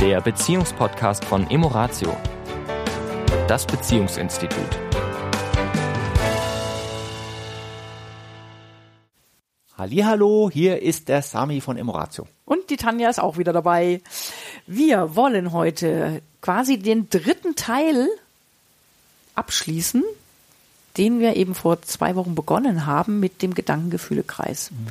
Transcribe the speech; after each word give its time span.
der 0.00 0.22
Beziehungspodcast 0.22 1.26
von 1.26 1.50
Emoratio, 1.50 2.16
das 3.46 3.66
Beziehungsinstitut. 3.66 4.78
Hallo, 9.76 10.48
hier 10.50 10.80
ist 10.80 11.10
der 11.10 11.20
Sami 11.20 11.60
von 11.60 11.76
Emoratio. 11.76 12.26
Und 12.46 12.70
die 12.70 12.78
Tanja 12.78 13.10
ist 13.10 13.20
auch 13.20 13.36
wieder 13.36 13.52
dabei. 13.52 14.00
Wir 14.66 15.16
wollen 15.16 15.52
heute 15.52 16.22
quasi 16.40 16.78
den 16.78 17.10
dritten 17.10 17.54
Teil 17.54 18.08
abschließen, 19.34 20.02
den 20.96 21.20
wir 21.20 21.36
eben 21.36 21.54
vor 21.54 21.82
zwei 21.82 22.16
Wochen 22.16 22.34
begonnen 22.34 22.86
haben 22.86 23.20
mit 23.20 23.42
dem 23.42 23.52
Gedankengefühlekreis. 23.52 24.70
Mhm. 24.70 24.86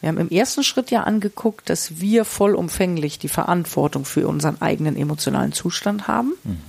Wir 0.00 0.08
haben 0.08 0.18
im 0.18 0.30
ersten 0.30 0.62
Schritt 0.64 0.90
ja 0.90 1.02
angeguckt, 1.02 1.68
dass 1.68 2.00
wir 2.00 2.24
vollumfänglich 2.24 3.18
die 3.18 3.28
Verantwortung 3.28 4.04
für 4.04 4.26
unseren 4.26 4.60
eigenen 4.62 4.96
emotionalen 4.96 5.52
Zustand 5.52 6.08
haben. 6.08 6.32
Mhm. 6.42 6.60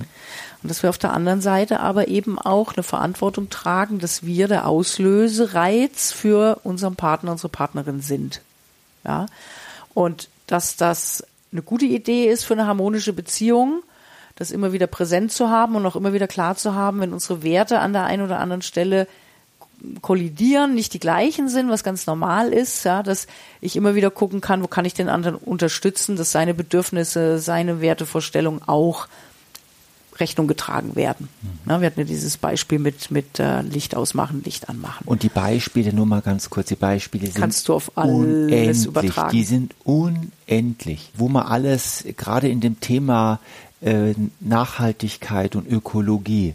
Und 0.63 0.69
dass 0.69 0.83
wir 0.83 0.89
auf 0.89 0.97
der 0.97 1.13
anderen 1.13 1.41
Seite 1.41 1.79
aber 1.79 2.07
eben 2.07 2.37
auch 2.37 2.73
eine 2.75 2.83
Verantwortung 2.83 3.49
tragen, 3.49 3.99
dass 3.99 4.25
wir 4.25 4.47
der 4.47 4.67
Auslösereiz 4.67 6.11
für 6.11 6.59
unseren 6.63 6.95
Partner, 6.95 7.31
unsere 7.31 7.49
Partnerin 7.49 8.01
sind. 8.01 8.41
Ja. 9.03 9.25
Und 9.93 10.29
dass 10.48 10.75
das 10.75 11.23
eine 11.51 11.61
gute 11.61 11.85
Idee 11.85 12.29
ist 12.29 12.43
für 12.43 12.53
eine 12.53 12.67
harmonische 12.67 13.13
Beziehung, 13.13 13.81
das 14.35 14.51
immer 14.51 14.71
wieder 14.71 14.87
präsent 14.87 15.31
zu 15.31 15.49
haben 15.49 15.75
und 15.75 15.85
auch 15.85 15.95
immer 15.95 16.13
wieder 16.13 16.27
klar 16.27 16.55
zu 16.55 16.75
haben, 16.75 16.99
wenn 16.99 17.13
unsere 17.13 17.43
Werte 17.43 17.79
an 17.79 17.93
der 17.93 18.05
einen 18.05 18.23
oder 18.23 18.39
anderen 18.39 18.61
Stelle 18.61 19.07
kollidieren, 20.02 20.76
nicht 20.76 20.94
die 20.94 20.99
gleichen 20.99 21.49
sind, 21.49 21.70
was 21.70 21.84
ganz 21.84 22.08
normal 22.08 22.53
ist, 22.53 22.84
ja, 22.84 23.03
dass 23.03 23.27
ich 23.62 23.76
immer 23.76 23.95
wieder 23.95 24.12
gucken 24.12 24.41
kann, 24.41 24.63
wo 24.63 24.67
kann 24.67 24.85
ich 24.85 24.94
den 24.94 25.09
anderen 25.09 25.35
unterstützen, 25.35 26.16
dass 26.16 26.31
seine 26.31 26.54
Bedürfnisse, 26.54 27.40
seine 27.40 27.81
Wertevorstellungen 27.81 28.62
auch 28.68 29.07
Rechnung 30.20 30.48
getragen 30.48 30.96
werden. 30.96 31.29
Mhm. 31.41 31.82
wir 31.82 31.88
hatten 31.88 31.99
ja 31.99 32.05
dieses 32.05 32.38
Beispiel 32.38 32.79
mit, 32.79 33.12
mit 33.12 33.40
äh, 33.40 33.62
Licht 33.62 33.96
ausmachen, 33.96 34.41
Licht 34.43 34.70
anmachen. 34.70 35.04
Und 35.05 35.23
die 35.23 35.29
Beispiele, 35.29 35.93
nur 35.93 36.05
mal 36.05 36.21
ganz 36.21 36.49
kurz, 36.49 36.68
die 36.68 36.76
Beispiele 36.76 37.26
sind 37.26 37.35
Kannst 37.35 37.68
du 37.68 37.73
auf 37.73 37.91
alles 37.95 38.16
unendlich, 38.16 38.85
übertragen. 38.85 39.32
Die 39.32 39.43
sind 39.43 39.76
unendlich, 39.84 41.12
wo 41.16 41.27
man 41.27 41.48
alles, 41.48 42.05
gerade 42.18 42.49
in 42.49 42.62
dem 42.62 42.79
Thema 42.79 43.40
äh, 43.82 44.13
Nachhaltigkeit 44.40 45.55
und 45.55 45.70
Ökologie, 45.70 46.54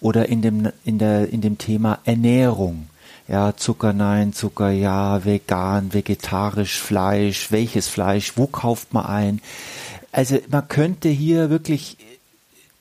oder 0.00 0.28
in 0.28 0.42
dem, 0.42 0.70
in 0.84 0.98
der, 0.98 1.28
in 1.30 1.40
dem 1.40 1.58
Thema 1.58 1.98
Ernährung. 2.04 2.88
Ja, 3.28 3.56
Zucker 3.56 3.92
nein, 3.92 4.32
Zucker 4.32 4.70
ja, 4.70 5.24
vegan, 5.24 5.92
vegetarisch, 5.92 6.80
Fleisch, 6.80 7.50
welches 7.50 7.88
Fleisch, 7.88 8.34
wo 8.36 8.46
kauft 8.46 8.94
man 8.94 9.06
ein? 9.06 9.40
Also 10.12 10.38
man 10.48 10.68
könnte 10.68 11.08
hier 11.08 11.50
wirklich 11.50 11.96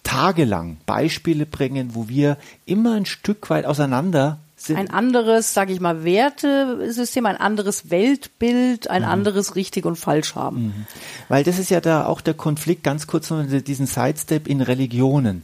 tagelang 0.04 0.78
Beispiele 0.86 1.48
bringen, 1.48 1.96
wo 1.96 2.08
wir 2.08 2.38
immer 2.68 2.94
ein 2.94 3.08
Stück 3.08 3.50
weit 3.50 3.66
auseinander 3.66 4.38
sind. 4.66 4.78
Ein 4.78 4.90
anderes, 4.90 5.54
sage 5.54 5.74
ich 5.74 5.80
mal, 5.80 6.04
Wertesystem, 6.04 7.26
ein 7.26 7.38
anderes 7.38 7.90
Weltbild, 7.90 8.90
ein 8.90 9.04
mhm. 9.04 9.10
anderes 9.10 9.56
richtig 9.56 9.86
und 9.86 9.96
falsch 9.96 10.36
haben. 10.36 10.66
Mhm. 10.66 10.86
Weil 11.30 11.44
das 11.44 11.60
ist 11.60 11.70
ja 11.70 11.82
da 11.82 12.06
auch 12.06 12.22
der 12.22 12.34
Konflikt, 12.34 12.84
ganz 12.84 13.08
kurz 13.08 13.30
noch 13.30 13.44
diesen 13.46 13.88
Sidestep 13.88 14.48
in 14.48 14.62
Religionen 14.62 15.44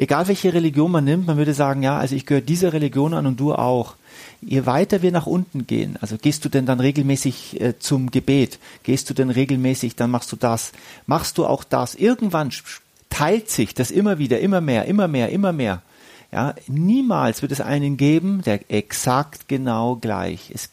egal 0.00 0.28
welche 0.28 0.52
Religion 0.54 0.90
man 0.90 1.04
nimmt, 1.04 1.26
man 1.26 1.36
würde 1.36 1.52
sagen, 1.52 1.82
ja, 1.82 1.98
also 1.98 2.14
ich 2.14 2.24
gehöre 2.24 2.40
dieser 2.40 2.72
Religion 2.72 3.14
an 3.14 3.26
und 3.26 3.38
du 3.38 3.54
auch. 3.54 3.96
Je 4.40 4.64
weiter 4.64 5.02
wir 5.02 5.12
nach 5.12 5.26
unten 5.26 5.66
gehen, 5.66 5.98
also 6.00 6.16
gehst 6.16 6.44
du 6.44 6.48
denn 6.48 6.64
dann 6.64 6.80
regelmäßig 6.80 7.60
äh, 7.60 7.78
zum 7.78 8.10
Gebet, 8.10 8.58
gehst 8.82 9.10
du 9.10 9.14
denn 9.14 9.28
regelmäßig, 9.28 9.96
dann 9.96 10.10
machst 10.10 10.32
du 10.32 10.36
das, 10.36 10.72
machst 11.06 11.36
du 11.36 11.44
auch 11.44 11.62
das. 11.62 11.94
Irgendwann 11.94 12.50
teilt 13.10 13.50
sich 13.50 13.74
das 13.74 13.90
immer 13.90 14.18
wieder, 14.18 14.40
immer 14.40 14.62
mehr, 14.62 14.86
immer 14.86 15.08
mehr, 15.08 15.28
immer 15.28 15.52
mehr. 15.52 15.82
Ja, 16.32 16.54
niemals 16.68 17.42
wird 17.42 17.50
es 17.50 17.60
einen 17.60 17.96
geben, 17.96 18.42
der 18.42 18.70
exakt 18.70 19.48
genau 19.48 19.96
gleich 19.96 20.50
ist. 20.50 20.70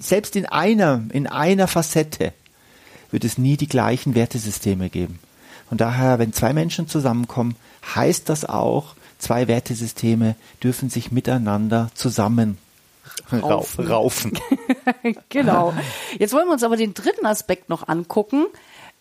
Selbst 0.00 0.34
in 0.34 0.46
einer, 0.46 1.02
in 1.12 1.28
einer 1.28 1.68
Facette 1.68 2.32
wird 3.12 3.24
es 3.24 3.38
nie 3.38 3.56
die 3.56 3.68
gleichen 3.68 4.16
Wertesysteme 4.16 4.90
geben. 4.90 5.20
Von 5.68 5.78
daher, 5.78 6.18
wenn 6.18 6.32
zwei 6.32 6.52
Menschen 6.52 6.88
zusammenkommen, 6.88 7.54
heißt 7.94 8.28
das 8.28 8.44
auch, 8.44 8.94
zwei 9.18 9.46
Wertesysteme 9.46 10.34
dürfen 10.62 10.90
sich 10.90 11.12
miteinander 11.12 11.90
zusammen 11.94 12.58
raufen. 13.32 13.86
raufen. 13.86 14.38
genau. 15.28 15.72
Jetzt 16.18 16.32
wollen 16.32 16.46
wir 16.46 16.52
uns 16.52 16.64
aber 16.64 16.76
den 16.76 16.94
dritten 16.94 17.26
Aspekt 17.26 17.68
noch 17.68 17.88
angucken, 17.88 18.46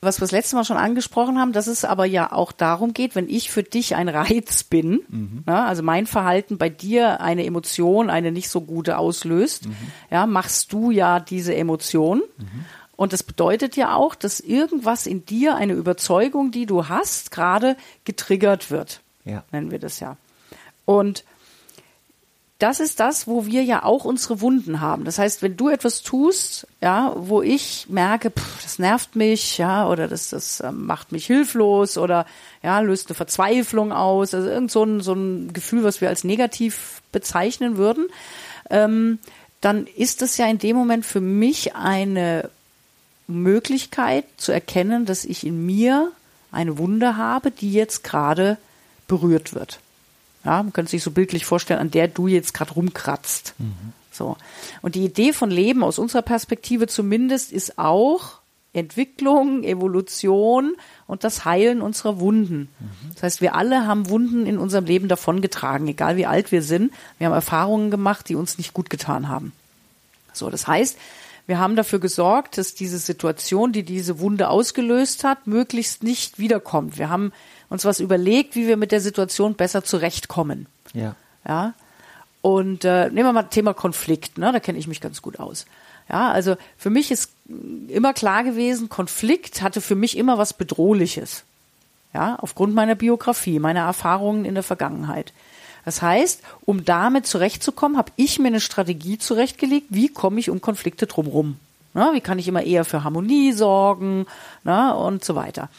was 0.01 0.17
wir 0.19 0.25
das 0.25 0.31
letzte 0.31 0.55
Mal 0.55 0.65
schon 0.65 0.77
angesprochen 0.77 1.39
haben, 1.39 1.51
dass 1.51 1.67
es 1.67 1.85
aber 1.85 2.05
ja 2.05 2.31
auch 2.31 2.51
darum 2.51 2.93
geht, 2.93 3.15
wenn 3.15 3.29
ich 3.29 3.49
für 3.49 3.63
dich 3.63 3.95
ein 3.95 4.09
Reiz 4.09 4.63
bin, 4.63 5.01
mhm. 5.07 5.43
ja, 5.47 5.65
also 5.65 5.83
mein 5.83 6.05
Verhalten 6.05 6.57
bei 6.57 6.69
dir 6.69 7.21
eine 7.21 7.45
Emotion, 7.45 8.09
eine 8.09 8.31
nicht 8.31 8.49
so 8.49 8.61
gute 8.61 8.97
auslöst, 8.97 9.67
mhm. 9.67 9.75
ja, 10.11 10.25
machst 10.25 10.71
du 10.73 10.91
ja 10.91 11.19
diese 11.19 11.55
Emotion. 11.55 12.21
Mhm. 12.37 12.65
Und 12.95 13.11
das 13.11 13.23
bedeutet 13.23 13.75
ja 13.75 13.95
auch, 13.95 14.15
dass 14.15 14.39
irgendwas 14.39 15.05
in 15.05 15.25
dir, 15.25 15.55
eine 15.55 15.73
Überzeugung, 15.73 16.51
die 16.51 16.65
du 16.65 16.87
hast, 16.87 17.31
gerade 17.31 17.75
getriggert 18.05 18.71
wird. 18.71 19.01
Ja. 19.25 19.43
Nennen 19.51 19.71
wir 19.71 19.79
das 19.79 19.99
ja. 19.99 20.17
Und 20.85 21.25
das 22.59 22.79
ist 22.79 23.01
das, 23.01 23.27
wo 23.27 23.45
wir 23.45 23.63
ja 23.63 23.83
auch 23.83 24.05
unsere 24.05 24.39
Wunden 24.39 24.79
haben. 24.79 25.03
Das 25.03 25.17
heißt, 25.19 25.41
wenn 25.41 25.57
du 25.57 25.67
etwas 25.67 26.03
tust, 26.03 26.67
ja, 26.81 27.13
wo 27.17 27.41
ich 27.41 27.87
merke, 27.89 28.31
pff, 28.31 28.63
das 28.63 28.79
nervt 28.79 29.17
mich, 29.17 29.57
ja, 29.57 29.87
oder 29.89 30.07
das, 30.07 30.29
das 30.29 30.61
äh, 30.61 30.71
macht 30.71 31.11
mich 31.11 31.25
hilflos 31.25 31.97
oder 31.97 32.25
ja, 32.63 32.79
löst 32.79 33.09
eine 33.09 33.15
Verzweiflung 33.15 33.91
aus, 33.91 34.33
also 34.33 34.47
irgend 34.47 34.71
so 34.71 34.83
ein, 34.83 35.01
so 35.01 35.13
ein 35.13 35.51
Gefühl, 35.51 35.83
was 35.83 35.99
wir 35.99 36.07
als 36.07 36.23
negativ 36.23 37.01
bezeichnen 37.11 37.75
würden, 37.75 38.07
ähm, 38.69 39.19
dann 39.59 39.85
ist 39.87 40.21
das 40.21 40.37
ja 40.37 40.47
in 40.47 40.57
dem 40.57 40.77
Moment 40.77 41.05
für 41.05 41.21
mich 41.21 41.75
eine 41.75 42.49
Möglichkeit 43.27 44.25
zu 44.37 44.53
erkennen, 44.53 45.05
dass 45.05 45.25
ich 45.25 45.45
in 45.45 45.65
mir 45.65 46.11
eine 46.51 46.77
Wunde 46.77 47.17
habe, 47.17 47.51
die 47.51 47.73
jetzt 47.73 48.03
gerade 48.03 48.57
berührt 49.07 49.53
wird. 49.53 49.79
Ja, 50.45 50.63
man 50.63 50.71
könnte 50.73 50.91
sich 50.91 51.03
so 51.03 51.11
bildlich 51.11 51.45
vorstellen, 51.45 51.79
an 51.79 51.91
der 51.91 52.07
du 52.07 52.27
jetzt 52.27 52.53
gerade 52.53 52.73
rumkratzt. 52.73 53.55
Mhm. 53.57 53.93
So. 54.11 54.37
Und 54.81 54.95
die 54.95 55.03
Idee 55.03 55.33
von 55.33 55.49
Leben 55.49 55.83
aus 55.83 55.99
unserer 55.99 56.21
Perspektive 56.21 56.87
zumindest 56.87 57.51
ist 57.51 57.77
auch 57.77 58.39
Entwicklung, 58.71 59.63
Evolution 59.63 60.75
und 61.07 61.23
das 61.23 61.45
Heilen 61.45 61.81
unserer 61.81 62.19
Wunden. 62.19 62.69
Mhm. 62.79 63.13
Das 63.13 63.23
heißt, 63.23 63.41
wir 63.41 63.55
alle 63.55 63.87
haben 63.87 64.09
Wunden 64.09 64.45
in 64.45 64.57
unserem 64.57 64.85
Leben 64.85 65.07
davongetragen, 65.07 65.87
egal 65.87 66.17
wie 66.17 66.25
alt 66.25 66.51
wir 66.51 66.61
sind. 66.61 66.93
Wir 67.17 67.27
haben 67.27 67.33
Erfahrungen 67.33 67.89
gemacht, 67.89 68.29
die 68.29 68.35
uns 68.35 68.57
nicht 68.57 68.73
gut 68.73 68.89
getan 68.89 69.29
haben. 69.29 69.53
So, 70.33 70.49
das 70.49 70.67
heißt, 70.67 70.97
wir 71.47 71.59
haben 71.59 71.75
dafür 71.75 71.99
gesorgt, 71.99 72.57
dass 72.57 72.73
diese 72.73 72.97
Situation, 72.97 73.71
die 73.71 73.83
diese 73.83 74.19
Wunde 74.19 74.49
ausgelöst 74.49 75.23
hat, 75.23 75.47
möglichst 75.47 76.03
nicht 76.03 76.39
wiederkommt. 76.39 76.97
Wir 76.97 77.09
haben 77.09 77.31
uns 77.69 77.85
was 77.85 77.99
überlegt, 77.99 78.55
wie 78.55 78.67
wir 78.67 78.77
mit 78.77 78.91
der 78.91 79.01
Situation 79.01 79.55
besser 79.55 79.83
zurechtkommen. 79.83 80.67
Ja. 80.93 81.15
Ja. 81.47 81.73
Und 82.41 82.85
äh, 82.85 83.09
nehmen 83.09 83.27
wir 83.27 83.33
mal 83.33 83.43
Thema 83.43 83.73
Konflikt, 83.73 84.37
ne? 84.37 84.51
da 84.51 84.59
kenne 84.59 84.77
ich 84.77 84.87
mich 84.87 85.01
ganz 85.01 85.21
gut 85.21 85.39
aus. 85.39 85.65
Ja, 86.09 86.31
also 86.31 86.55
für 86.77 86.91
mich 86.91 87.09
ist 87.09 87.31
immer 87.87 88.13
klar 88.13 88.43
gewesen, 88.43 88.89
Konflikt 88.89 89.61
hatte 89.61 89.81
für 89.81 89.95
mich 89.95 90.17
immer 90.17 90.37
was 90.37 90.53
Bedrohliches. 90.53 91.43
Ja, 92.13 92.37
aufgrund 92.39 92.73
meiner 92.73 92.95
Biografie, 92.95 93.59
meiner 93.59 93.81
Erfahrungen 93.81 94.45
in 94.45 94.53
der 94.53 94.63
Vergangenheit. 94.63 95.33
Das 95.83 96.01
heißt, 96.01 96.41
um 96.65 96.85
damit 96.85 97.27
zurechtzukommen, 97.27 97.97
habe 97.97 98.11
ich 98.15 98.39
mir 98.39 98.47
eine 98.47 98.61
Strategie 98.61 99.17
zurechtgelegt, 99.17 99.87
wie 99.89 100.09
komme 100.09 100.39
ich 100.39 100.49
um 100.49 100.61
Konflikte 100.61 101.07
drumherum. 101.07 101.59
Na, 101.93 102.13
wie 102.13 102.21
kann 102.21 102.39
ich 102.39 102.47
immer 102.47 102.63
eher 102.63 102.83
für 102.83 103.03
Harmonie 103.03 103.53
sorgen 103.53 104.25
na, 104.63 104.91
und 104.91 105.23
so 105.23 105.35
weiter. 105.35 105.69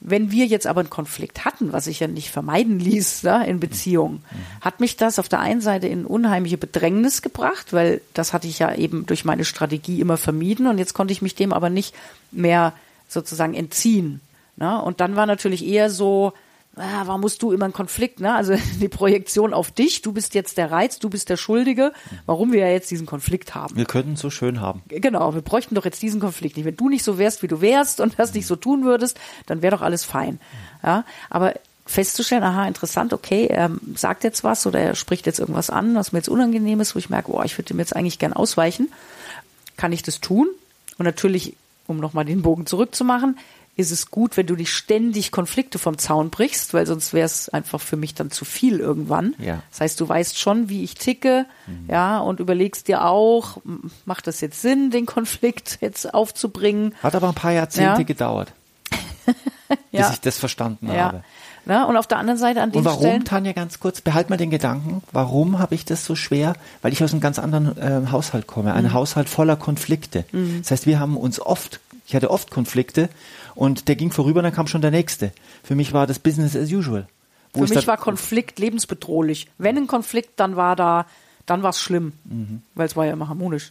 Wenn 0.00 0.30
wir 0.30 0.46
jetzt 0.46 0.66
aber 0.66 0.80
einen 0.80 0.90
Konflikt 0.90 1.44
hatten, 1.44 1.72
was 1.72 1.84
sich 1.84 2.00
ja 2.00 2.06
nicht 2.06 2.30
vermeiden 2.30 2.80
ließ 2.80 3.22
na, 3.22 3.44
in 3.44 3.60
Beziehungen, 3.60 4.24
hat 4.62 4.80
mich 4.80 4.96
das 4.96 5.18
auf 5.18 5.28
der 5.28 5.40
einen 5.40 5.60
Seite 5.60 5.88
in 5.88 6.06
unheimliche 6.06 6.56
Bedrängnis 6.56 7.20
gebracht, 7.20 7.74
weil 7.74 8.00
das 8.14 8.32
hatte 8.32 8.48
ich 8.48 8.58
ja 8.58 8.74
eben 8.74 9.04
durch 9.04 9.26
meine 9.26 9.44
Strategie 9.44 10.00
immer 10.00 10.16
vermieden 10.16 10.66
und 10.66 10.78
jetzt 10.78 10.94
konnte 10.94 11.12
ich 11.12 11.20
mich 11.20 11.34
dem 11.34 11.52
aber 11.52 11.68
nicht 11.68 11.94
mehr 12.30 12.72
sozusagen 13.08 13.52
entziehen. 13.52 14.20
Na? 14.56 14.78
Und 14.78 15.00
dann 15.00 15.16
war 15.16 15.26
natürlich 15.26 15.66
eher 15.66 15.90
so, 15.90 16.32
ah, 16.76 17.02
warum 17.04 17.20
musst 17.20 17.42
du 17.42 17.52
immer 17.52 17.64
einen 17.64 17.74
Konflikt, 17.74 18.20
ne? 18.20 18.34
Also 18.34 18.54
die 18.80 18.88
Projektion 18.88 19.52
auf 19.54 19.70
dich, 19.70 20.02
du 20.02 20.12
bist 20.12 20.34
jetzt 20.34 20.58
der 20.58 20.70
Reiz, 20.70 20.98
du 20.98 21.10
bist 21.10 21.28
der 21.28 21.36
Schuldige, 21.36 21.92
warum 22.26 22.52
wir 22.52 22.60
ja 22.60 22.68
jetzt 22.68 22.90
diesen 22.90 23.06
Konflikt 23.06 23.54
haben. 23.54 23.76
Wir 23.76 23.84
könnten 23.84 24.14
es 24.14 24.20
so 24.20 24.30
schön 24.30 24.60
haben. 24.60 24.82
Genau, 24.88 25.34
wir 25.34 25.42
bräuchten 25.42 25.74
doch 25.74 25.84
jetzt 25.84 26.02
diesen 26.02 26.20
Konflikt 26.20 26.56
nicht. 26.56 26.66
Wenn 26.66 26.76
du 26.76 26.88
nicht 26.88 27.04
so 27.04 27.18
wärst, 27.18 27.42
wie 27.42 27.48
du 27.48 27.60
wärst 27.60 28.00
und 28.00 28.18
das 28.18 28.34
nicht 28.34 28.46
so 28.46 28.56
tun 28.56 28.84
würdest, 28.84 29.18
dann 29.46 29.62
wäre 29.62 29.76
doch 29.76 29.82
alles 29.82 30.04
fein. 30.04 30.40
Ja, 30.82 31.04
aber 31.28 31.54
festzustellen, 31.86 32.44
aha, 32.44 32.68
interessant, 32.68 33.12
okay, 33.12 33.46
er 33.46 33.70
sagt 33.96 34.22
jetzt 34.22 34.44
was 34.44 34.66
oder 34.66 34.78
er 34.78 34.94
spricht 34.94 35.26
jetzt 35.26 35.40
irgendwas 35.40 35.70
an, 35.70 35.96
was 35.96 36.12
mir 36.12 36.20
jetzt 36.20 36.28
unangenehm 36.28 36.80
ist, 36.80 36.94
wo 36.94 36.98
ich 37.00 37.10
merke, 37.10 37.32
oh, 37.32 37.42
ich 37.42 37.58
würde 37.58 37.68
dem 37.68 37.80
jetzt 37.80 37.96
eigentlich 37.96 38.18
gern 38.18 38.32
ausweichen. 38.32 38.92
Kann 39.76 39.92
ich 39.92 40.02
das 40.02 40.20
tun? 40.20 40.48
Und 40.98 41.04
natürlich, 41.04 41.56
um 41.86 41.98
nochmal 41.98 42.24
den 42.24 42.42
Bogen 42.42 42.66
zurückzumachen, 42.66 43.38
ist 43.80 43.90
es 43.90 44.10
gut, 44.10 44.36
wenn 44.36 44.46
du 44.46 44.54
nicht 44.54 44.72
ständig 44.72 45.32
Konflikte 45.32 45.78
vom 45.78 45.98
Zaun 45.98 46.30
brichst, 46.30 46.72
weil 46.74 46.86
sonst 46.86 47.12
wäre 47.12 47.26
es 47.26 47.48
einfach 47.48 47.80
für 47.80 47.96
mich 47.96 48.14
dann 48.14 48.30
zu 48.30 48.44
viel 48.44 48.78
irgendwann. 48.78 49.34
Ja. 49.38 49.62
Das 49.70 49.80
heißt, 49.80 50.00
du 50.00 50.08
weißt 50.08 50.38
schon, 50.38 50.68
wie 50.68 50.84
ich 50.84 50.94
ticke, 50.94 51.46
ja, 51.88 52.18
und 52.18 52.38
überlegst 52.40 52.86
dir 52.88 53.04
auch, 53.04 53.58
macht 54.04 54.26
das 54.26 54.40
jetzt 54.40 54.60
Sinn, 54.62 54.90
den 54.90 55.06
Konflikt 55.06 55.78
jetzt 55.80 56.12
aufzubringen? 56.14 56.94
Hat 57.02 57.14
aber 57.14 57.28
ein 57.28 57.34
paar 57.34 57.52
Jahrzehnte 57.52 58.00
Ja. 58.00 58.06
gedauert, 58.06 58.52
Ja. 59.92 60.06
bis 60.06 60.10
ich 60.14 60.20
das 60.20 60.38
verstanden 60.38 60.88
Ja. 60.88 60.94
habe. 61.06 61.24
Ne? 61.66 61.86
Und 61.86 61.96
auf 61.98 62.06
der 62.06 62.16
anderen 62.18 62.38
Seite 62.38 62.62
an 62.62 62.70
den 62.72 62.78
Und 62.78 62.84
warum, 62.86 63.00
Stellen. 63.00 63.24
Tanja, 63.24 63.52
ganz 63.52 63.80
kurz, 63.80 64.00
behalt 64.00 64.30
mal 64.30 64.36
den 64.38 64.50
Gedanken, 64.50 65.02
warum 65.12 65.58
habe 65.58 65.74
ich 65.74 65.84
das 65.84 66.04
so 66.06 66.16
schwer? 66.16 66.54
Weil 66.80 66.92
ich 66.92 67.04
aus 67.04 67.12
einem 67.12 67.20
ganz 67.20 67.38
anderen 67.38 67.76
äh, 67.76 68.10
Haushalt 68.10 68.46
komme, 68.46 68.70
Mhm. 68.70 68.76
ein 68.76 68.92
Haushalt 68.94 69.28
voller 69.28 69.56
Konflikte. 69.56 70.24
Das 70.62 70.70
heißt, 70.70 70.86
wir 70.86 70.98
haben 70.98 71.16
uns 71.18 71.38
oft, 71.38 71.80
ich 72.10 72.16
hatte 72.16 72.28
oft 72.32 72.50
Konflikte 72.50 73.08
und 73.54 73.86
der 73.86 73.94
ging 73.94 74.10
vorüber, 74.10 74.42
dann 74.42 74.52
kam 74.52 74.66
schon 74.66 74.80
der 74.80 74.90
nächste. 74.90 75.30
Für 75.62 75.76
mich 75.76 75.92
war 75.92 76.08
das 76.08 76.18
Business 76.18 76.56
as 76.56 76.72
usual. 76.72 77.06
Für 77.54 77.62
ich 77.64 77.70
mich 77.70 77.86
war 77.86 77.96
Konflikt 77.98 78.58
lebensbedrohlich. 78.58 79.46
Wenn 79.58 79.76
ein 79.76 79.86
Konflikt, 79.86 80.40
dann 80.40 80.56
war 80.56 80.74
da, 80.74 81.06
dann 81.46 81.62
war 81.62 81.70
es 81.70 81.80
schlimm, 81.80 82.12
Mhm. 82.24 82.62
weil 82.74 82.86
es 82.86 82.96
war 82.96 83.06
ja 83.06 83.12
immer 83.12 83.28
harmonisch. 83.28 83.70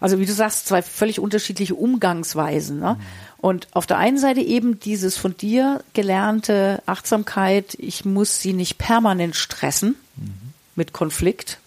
Also 0.00 0.18
wie 0.18 0.26
du 0.26 0.32
sagst, 0.32 0.66
zwei 0.66 0.82
völlig 0.82 1.20
unterschiedliche 1.20 1.76
Umgangsweisen. 1.76 2.80
Ne? 2.80 2.96
Mhm. 2.98 3.04
Und 3.38 3.68
auf 3.74 3.86
der 3.86 3.98
einen 3.98 4.18
Seite 4.18 4.40
eben 4.40 4.80
dieses 4.80 5.16
von 5.16 5.36
dir 5.36 5.84
gelernte 5.92 6.82
Achtsamkeit, 6.86 7.76
ich 7.78 8.04
muss 8.04 8.40
sie 8.40 8.54
nicht 8.54 8.76
permanent 8.76 9.36
stressen 9.36 9.94
Mhm. 10.16 10.32
mit 10.74 10.92
Konflikt, 10.92 11.58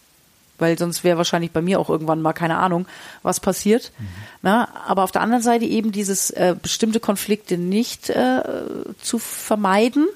weil 0.57 0.77
sonst 0.77 1.03
wäre 1.03 1.17
wahrscheinlich 1.17 1.51
bei 1.51 1.61
mir 1.61 1.79
auch 1.79 1.89
irgendwann 1.89 2.21
mal 2.21 2.33
keine 2.33 2.57
Ahnung, 2.57 2.87
was 3.21 3.39
passiert. 3.39 3.91
Mhm. 3.97 4.07
Na, 4.41 4.67
aber 4.85 5.03
auf 5.03 5.11
der 5.11 5.21
anderen 5.21 5.43
Seite 5.43 5.65
eben 5.65 5.91
dieses 5.91 6.29
äh, 6.31 6.55
bestimmte 6.61 6.99
Konflikte 6.99 7.57
nicht 7.57 8.09
äh, 8.09 8.43
zu 9.01 9.19
vermeiden. 9.19 10.07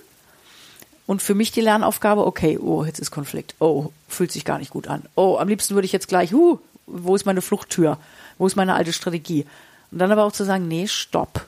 Und 1.05 1.21
für 1.21 1.35
mich 1.35 1.51
die 1.51 1.61
Lernaufgabe, 1.61 2.25
okay, 2.25 2.57
oh, 2.57 2.83
jetzt 2.83 2.99
ist 2.99 3.11
Konflikt. 3.11 3.55
Oh, 3.59 3.91
fühlt 4.09 4.31
sich 4.31 4.43
gar 4.43 4.59
nicht 4.59 4.71
gut 4.71 4.87
an. 4.87 5.03
Oh, 5.15 5.37
am 5.39 5.47
liebsten 5.47 5.73
würde 5.73 5.85
ich 5.85 5.93
jetzt 5.93 6.09
gleich, 6.09 6.33
huh, 6.33 6.59
wo 6.85 7.15
ist 7.15 7.25
meine 7.25 7.41
Fluchttür? 7.41 7.97
Wo 8.37 8.45
ist 8.45 8.57
meine 8.57 8.75
alte 8.75 8.93
Strategie? 8.93 9.45
Und 9.91 9.99
dann 9.99 10.11
aber 10.11 10.25
auch 10.25 10.33
zu 10.33 10.43
sagen, 10.43 10.67
nee, 10.67 10.87
stopp. 10.87 11.45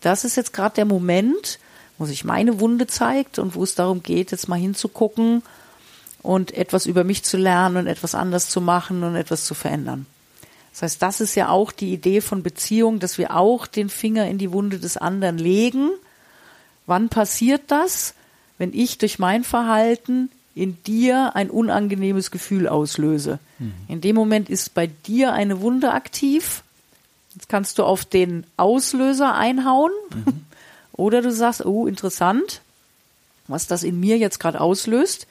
Das 0.00 0.24
ist 0.24 0.36
jetzt 0.36 0.52
gerade 0.52 0.74
der 0.76 0.86
Moment, 0.86 1.58
wo 1.98 2.06
sich 2.06 2.24
meine 2.24 2.60
Wunde 2.60 2.86
zeigt 2.86 3.38
und 3.38 3.54
wo 3.54 3.62
es 3.62 3.74
darum 3.74 4.02
geht, 4.02 4.30
jetzt 4.30 4.48
mal 4.48 4.58
hinzugucken 4.58 5.42
und 6.26 6.52
etwas 6.52 6.86
über 6.86 7.04
mich 7.04 7.22
zu 7.22 7.36
lernen 7.36 7.76
und 7.76 7.86
etwas 7.86 8.14
anders 8.14 8.50
zu 8.50 8.60
machen 8.60 9.02
und 9.04 9.14
etwas 9.14 9.44
zu 9.44 9.54
verändern. 9.54 10.06
Das 10.72 10.82
heißt, 10.82 11.02
das 11.02 11.20
ist 11.20 11.34
ja 11.36 11.48
auch 11.48 11.72
die 11.72 11.92
Idee 11.92 12.20
von 12.20 12.42
Beziehung, 12.42 12.98
dass 12.98 13.16
wir 13.16 13.34
auch 13.34 13.66
den 13.66 13.88
Finger 13.88 14.28
in 14.28 14.36
die 14.36 14.52
Wunde 14.52 14.78
des 14.78 14.96
anderen 14.96 15.38
legen. 15.38 15.90
Wann 16.84 17.08
passiert 17.08 17.62
das? 17.68 18.14
Wenn 18.58 18.74
ich 18.74 18.98
durch 18.98 19.18
mein 19.18 19.44
Verhalten 19.44 20.30
in 20.54 20.82
dir 20.84 21.36
ein 21.36 21.50
unangenehmes 21.50 22.30
Gefühl 22.30 22.66
auslöse. 22.66 23.38
In 23.88 24.00
dem 24.00 24.16
Moment 24.16 24.48
ist 24.48 24.74
bei 24.74 24.86
dir 24.86 25.32
eine 25.32 25.60
Wunde 25.60 25.92
aktiv. 25.92 26.62
Jetzt 27.34 27.48
kannst 27.48 27.78
du 27.78 27.84
auf 27.84 28.04
den 28.04 28.44
Auslöser 28.56 29.34
einhauen. 29.34 29.92
Oder 30.92 31.20
du 31.20 31.30
sagst, 31.30 31.64
oh, 31.64 31.86
interessant, 31.86 32.62
was 33.48 33.66
das 33.66 33.82
in 33.82 34.00
mir 34.00 34.16
jetzt 34.16 34.40
gerade 34.40 34.60
auslöst. 34.60 35.26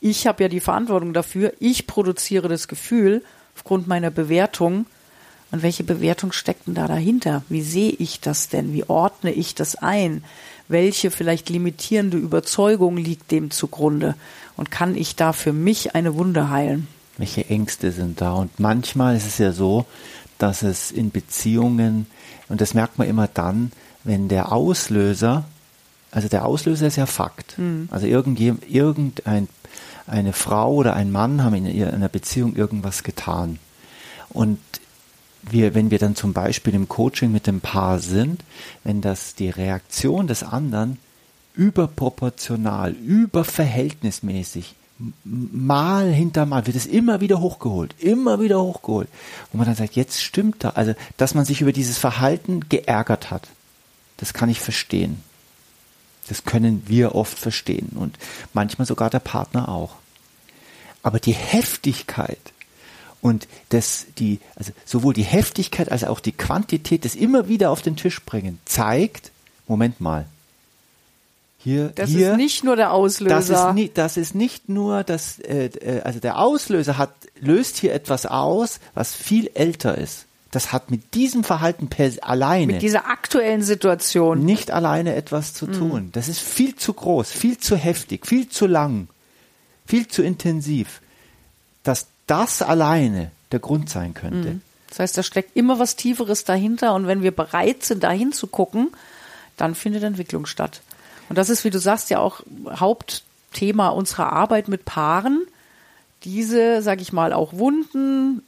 Ich 0.00 0.26
habe 0.26 0.42
ja 0.44 0.48
die 0.48 0.60
Verantwortung 0.60 1.12
dafür. 1.12 1.52
Ich 1.60 1.86
produziere 1.86 2.48
das 2.48 2.68
Gefühl 2.68 3.22
aufgrund 3.54 3.88
meiner 3.88 4.10
Bewertung. 4.10 4.86
Und 5.50 5.62
welche 5.62 5.82
Bewertung 5.82 6.32
steckt 6.32 6.66
denn 6.66 6.74
da 6.74 6.86
dahinter? 6.86 7.42
Wie 7.48 7.62
sehe 7.62 7.92
ich 7.92 8.20
das 8.20 8.48
denn? 8.48 8.72
Wie 8.74 8.84
ordne 8.88 9.32
ich 9.32 9.54
das 9.54 9.76
ein? 9.76 10.22
Welche 10.68 11.10
vielleicht 11.10 11.48
limitierende 11.48 12.18
Überzeugung 12.18 12.98
liegt 12.98 13.30
dem 13.30 13.50
zugrunde? 13.50 14.14
Und 14.56 14.70
kann 14.70 14.94
ich 14.94 15.16
da 15.16 15.32
für 15.32 15.52
mich 15.52 15.94
eine 15.94 16.14
Wunde 16.16 16.50
heilen? 16.50 16.86
welche 17.18 17.48
Ängste 17.48 17.92
sind 17.92 18.20
da. 18.20 18.32
Und 18.32 18.58
manchmal 18.58 19.16
ist 19.16 19.26
es 19.26 19.38
ja 19.38 19.52
so, 19.52 19.84
dass 20.38 20.62
es 20.62 20.90
in 20.90 21.10
Beziehungen, 21.10 22.06
und 22.48 22.60
das 22.60 22.74
merkt 22.74 22.98
man 22.98 23.08
immer 23.08 23.26
dann, 23.26 23.72
wenn 24.04 24.28
der 24.28 24.52
Auslöser, 24.52 25.44
also 26.10 26.28
der 26.28 26.46
Auslöser 26.46 26.86
ist 26.86 26.96
ja 26.96 27.06
Fakt. 27.06 27.56
Also 27.90 28.06
irgendjem, 28.06 28.60
irgendein, 28.66 29.48
eine 30.08 30.32
Frau 30.32 30.74
oder 30.74 30.94
ein 30.94 31.12
Mann 31.12 31.42
haben 31.44 31.54
in 31.54 31.84
einer 31.84 32.08
Beziehung 32.08 32.56
irgendwas 32.56 33.02
getan. 33.02 33.58
Und 34.30 34.58
wir, 35.42 35.74
wenn 35.74 35.90
wir 35.90 35.98
dann 35.98 36.16
zum 36.16 36.32
Beispiel 36.32 36.74
im 36.74 36.88
Coaching 36.88 37.32
mit 37.32 37.46
dem 37.46 37.60
Paar 37.60 37.98
sind, 38.00 38.42
wenn 38.84 39.00
das 39.00 39.34
die 39.34 39.50
Reaktion 39.50 40.26
des 40.26 40.42
anderen 40.42 40.98
überproportional, 41.54 42.92
überverhältnismäßig, 42.92 44.74
mal 45.24 46.10
hinter 46.10 46.44
mal 46.44 46.66
wird 46.66 46.76
es 46.76 46.86
immer 46.86 47.20
wieder 47.20 47.40
hochgeholt, 47.40 47.94
immer 47.98 48.40
wieder 48.40 48.60
hochgeholt, 48.60 49.08
wo 49.52 49.58
man 49.58 49.66
dann 49.66 49.76
sagt, 49.76 49.94
jetzt 49.94 50.22
stimmt 50.22 50.64
da, 50.64 50.70
also 50.70 50.94
dass 51.16 51.34
man 51.34 51.44
sich 51.44 51.60
über 51.60 51.72
dieses 51.72 51.98
Verhalten 51.98 52.68
geärgert 52.68 53.30
hat, 53.30 53.48
das 54.16 54.34
kann 54.34 54.48
ich 54.48 54.60
verstehen. 54.60 55.22
Das 56.28 56.44
können 56.44 56.84
wir 56.86 57.14
oft 57.14 57.38
verstehen 57.38 57.90
und 57.94 58.18
manchmal 58.52 58.86
sogar 58.86 59.10
der 59.10 59.20
Partner 59.20 59.68
auch. 59.68 59.96
Aber 61.02 61.20
die 61.20 61.32
Heftigkeit 61.32 62.52
und 63.20 63.48
das, 63.70 64.06
die, 64.18 64.40
also 64.56 64.72
sowohl 64.84 65.14
die 65.14 65.22
Heftigkeit 65.22 65.90
als 65.90 66.04
auch 66.04 66.20
die 66.20 66.32
Quantität 66.32 67.04
des 67.04 67.14
immer 67.14 67.48
wieder 67.48 67.70
auf 67.70 67.82
den 67.82 67.96
Tisch 67.96 68.22
bringen 68.22 68.60
zeigt, 68.64 69.32
Moment 69.66 70.00
mal, 70.00 70.26
hier, 71.60 71.90
Das 71.94 72.10
hier, 72.10 72.32
ist 72.32 72.36
nicht 72.36 72.64
nur 72.64 72.76
der 72.76 72.92
Auslöser. 72.92 73.34
das 73.34 73.50
ist, 73.50 73.74
nicht, 73.74 73.98
das 73.98 74.16
ist 74.16 74.34
nicht 74.34 74.68
nur 74.68 75.02
das, 75.02 75.40
äh, 75.40 75.66
äh, 75.66 76.00
also 76.02 76.20
der 76.20 76.38
Auslöser 76.38 76.98
hat, 76.98 77.10
löst 77.40 77.78
hier 77.78 77.92
etwas 77.92 78.26
aus, 78.26 78.78
was 78.94 79.14
viel 79.14 79.50
älter 79.54 79.98
ist. 79.98 80.26
Das 80.50 80.72
hat 80.72 80.90
mit 80.90 81.14
diesem 81.14 81.44
Verhalten 81.44 81.88
per 81.88 82.10
alleine 82.22 82.72
mit 82.72 82.82
dieser 82.82 83.06
aktuellen 83.06 83.62
Situation. 83.62 84.44
nicht 84.44 84.70
alleine 84.70 85.14
etwas 85.14 85.52
zu 85.52 85.66
tun. 85.66 86.08
Das 86.12 86.28
ist 86.28 86.40
viel 86.40 86.74
zu 86.74 86.94
groß, 86.94 87.30
viel 87.30 87.58
zu 87.58 87.76
heftig, 87.76 88.26
viel 88.26 88.48
zu 88.48 88.66
lang, 88.66 89.08
viel 89.86 90.08
zu 90.08 90.22
intensiv, 90.22 91.02
dass 91.82 92.06
das 92.26 92.62
alleine 92.62 93.30
der 93.52 93.60
Grund 93.60 93.90
sein 93.90 94.14
könnte. 94.14 94.60
Das 94.88 95.00
heißt, 95.00 95.18
da 95.18 95.22
steckt 95.22 95.54
immer 95.54 95.78
was 95.78 95.96
Tieferes 95.96 96.44
dahinter 96.44 96.94
und 96.94 97.06
wenn 97.06 97.22
wir 97.22 97.34
bereit 97.34 97.84
sind, 97.84 98.02
da 98.04 98.10
hinzugucken, 98.10 98.88
dann 99.58 99.74
findet 99.74 100.02
Entwicklung 100.02 100.46
statt. 100.46 100.80
Und 101.28 101.36
das 101.36 101.50
ist, 101.50 101.64
wie 101.64 101.70
du 101.70 101.78
sagst, 101.78 102.08
ja 102.08 102.20
auch 102.20 102.40
Hauptthema 102.68 103.88
unserer 103.88 104.32
Arbeit 104.32 104.68
mit 104.68 104.86
Paaren, 104.86 105.46
diese, 106.24 106.80
sag 106.82 107.00
ich 107.02 107.12
mal, 107.12 107.32
auch 107.32 107.52
Wunden 107.52 108.42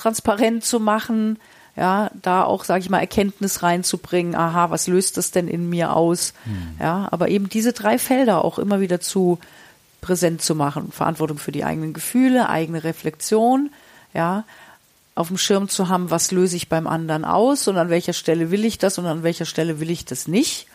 transparent 0.00 0.64
zu 0.64 0.80
machen, 0.80 1.38
ja, 1.76 2.10
da 2.20 2.42
auch, 2.42 2.64
sage 2.64 2.82
ich 2.82 2.90
mal, 2.90 2.98
Erkenntnis 2.98 3.62
reinzubringen, 3.62 4.34
aha, 4.34 4.70
was 4.70 4.86
löst 4.86 5.16
das 5.16 5.30
denn 5.30 5.48
in 5.48 5.68
mir 5.68 5.94
aus? 5.94 6.34
Ja, 6.80 7.08
aber 7.10 7.28
eben 7.28 7.48
diese 7.48 7.72
drei 7.72 7.98
Felder 7.98 8.44
auch 8.44 8.58
immer 8.58 8.80
wieder 8.80 9.00
zu 9.00 9.38
präsent 10.00 10.42
zu 10.42 10.54
machen. 10.54 10.92
Verantwortung 10.92 11.38
für 11.38 11.52
die 11.52 11.64
eigenen 11.64 11.92
Gefühle, 11.92 12.48
eigene 12.48 12.84
Reflexion, 12.84 13.70
ja, 14.14 14.44
auf 15.14 15.28
dem 15.28 15.38
Schirm 15.38 15.68
zu 15.68 15.88
haben, 15.88 16.10
was 16.10 16.32
löse 16.32 16.56
ich 16.56 16.68
beim 16.68 16.86
anderen 16.86 17.24
aus 17.24 17.68
und 17.68 17.76
an 17.76 17.90
welcher 17.90 18.14
Stelle 18.14 18.50
will 18.50 18.64
ich 18.64 18.78
das 18.78 18.98
und 18.98 19.06
an 19.06 19.22
welcher 19.22 19.44
Stelle 19.44 19.80
will 19.80 19.90
ich 19.90 20.04
das 20.04 20.28
nicht. 20.28 20.66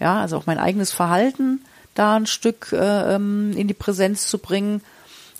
Ja, 0.00 0.20
also 0.20 0.36
auch 0.36 0.46
mein 0.46 0.58
eigenes 0.58 0.92
Verhalten 0.92 1.60
da 1.98 2.14
ein 2.14 2.26
Stück 2.26 2.72
äh, 2.72 3.14
ähm, 3.14 3.52
in 3.56 3.66
die 3.66 3.74
Präsenz 3.74 4.28
zu 4.28 4.38
bringen, 4.38 4.82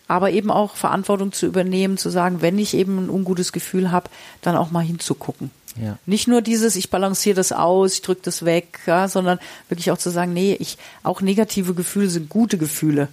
aber 0.09 0.31
eben 0.31 0.51
auch 0.51 0.75
Verantwortung 0.75 1.33
zu 1.33 1.47
übernehmen, 1.47 1.99
zu 1.99 2.11
sagen, 2.11 2.41
wenn 2.41 2.59
ich 2.59 2.75
eben 2.75 2.99
ein 2.99 3.11
ungutes 3.11 3.53
Gefühl 3.53 3.93
habe, 3.93 4.11
dann 4.41 4.57
auch 4.57 4.71
mal 4.71 4.81
hinzugucken. 4.81 5.51
Ja. 5.81 5.99
Nicht 6.07 6.27
nur 6.27 6.43
dieses, 6.43 6.75
ich 6.75 6.91
balanciere 6.91 7.37
das 7.37 7.53
aus, 7.53 7.93
ich 7.93 8.03
drücke 8.03 8.23
das 8.25 8.45
weg, 8.45 8.81
ja, 8.87 9.07
sondern 9.07 9.39
wirklich 9.69 9.91
auch 9.93 9.99
zu 9.99 10.11
sagen, 10.11 10.33
nee, 10.33 10.57
ich, 10.59 10.79
auch 11.05 11.21
negative 11.21 11.75
Gefühle 11.75 12.09
sind 12.09 12.29
gute 12.29 12.59
Gefühle. 12.59 13.09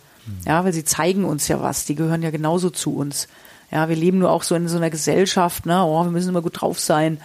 Ja, 0.46 0.66
weil 0.66 0.74
sie 0.74 0.84
zeigen 0.84 1.24
uns 1.24 1.48
ja 1.48 1.62
was, 1.62 1.86
die 1.86 1.94
gehören 1.94 2.24
ja 2.24 2.32
genauso 2.32 2.72
zu 2.72 2.96
uns. 2.96 3.28
Ja, 3.72 3.90
wir 3.90 3.96
leben 3.96 4.20
nur 4.20 4.32
auch 4.32 4.44
so 4.44 4.56
in 4.56 4.68
so 4.68 4.78
einer 4.78 4.90
Gesellschaft, 4.90 5.66
ne, 5.66 5.84
oh, 5.84 6.04
wir 6.04 6.12
müssen 6.12 6.30
immer 6.30 6.42
gut 6.42 6.62
drauf 6.62 6.80
sein. 6.80 7.20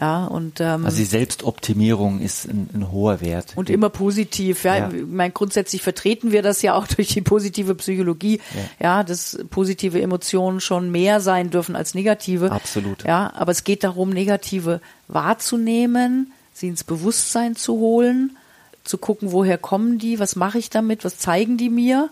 Ja, 0.00 0.24
und, 0.24 0.58
ähm, 0.60 0.86
Also 0.86 0.96
die 0.96 1.04
Selbstoptimierung 1.04 2.20
ist 2.20 2.46
ein, 2.46 2.70
ein 2.72 2.90
hoher 2.90 3.20
Wert. 3.20 3.52
und 3.56 3.68
immer 3.68 3.90
positiv. 3.90 4.64
Ja, 4.64 4.76
Ja. 4.76 4.90
ich 4.90 5.04
meine, 5.06 5.32
grundsätzlich 5.32 5.82
vertreten 5.82 6.32
wir 6.32 6.40
das 6.42 6.62
ja 6.62 6.74
auch 6.74 6.86
durch 6.96 7.08
die 7.08 7.20
positive 7.20 7.74
Psychologie. 7.74 8.40
Ja. 8.80 9.04
dass 9.04 9.38
positive 9.50 10.00
Emotionen 10.00 10.60
schon 10.60 10.90
mehr 10.90 11.20
sein 11.20 11.50
dürfen 11.50 11.76
als 11.76 11.94
negative. 11.94 12.50
Absolut. 12.50 13.04
Ja, 13.04 13.32
aber 13.34 13.52
es 13.52 13.64
geht 13.64 13.84
darum, 13.84 14.10
negative 14.10 14.80
wahrzunehmen, 15.08 16.32
sie 16.54 16.68
ins 16.68 16.84
Bewusstsein 16.84 17.56
zu 17.56 17.74
holen, 17.74 18.36
zu 18.84 18.98
gucken, 18.98 19.32
woher 19.32 19.58
kommen 19.58 19.98
die, 19.98 20.18
was 20.18 20.36
mache 20.36 20.58
ich 20.58 20.70
damit, 20.70 21.04
was 21.04 21.18
zeigen 21.18 21.56
die 21.56 21.70
mir, 21.70 22.10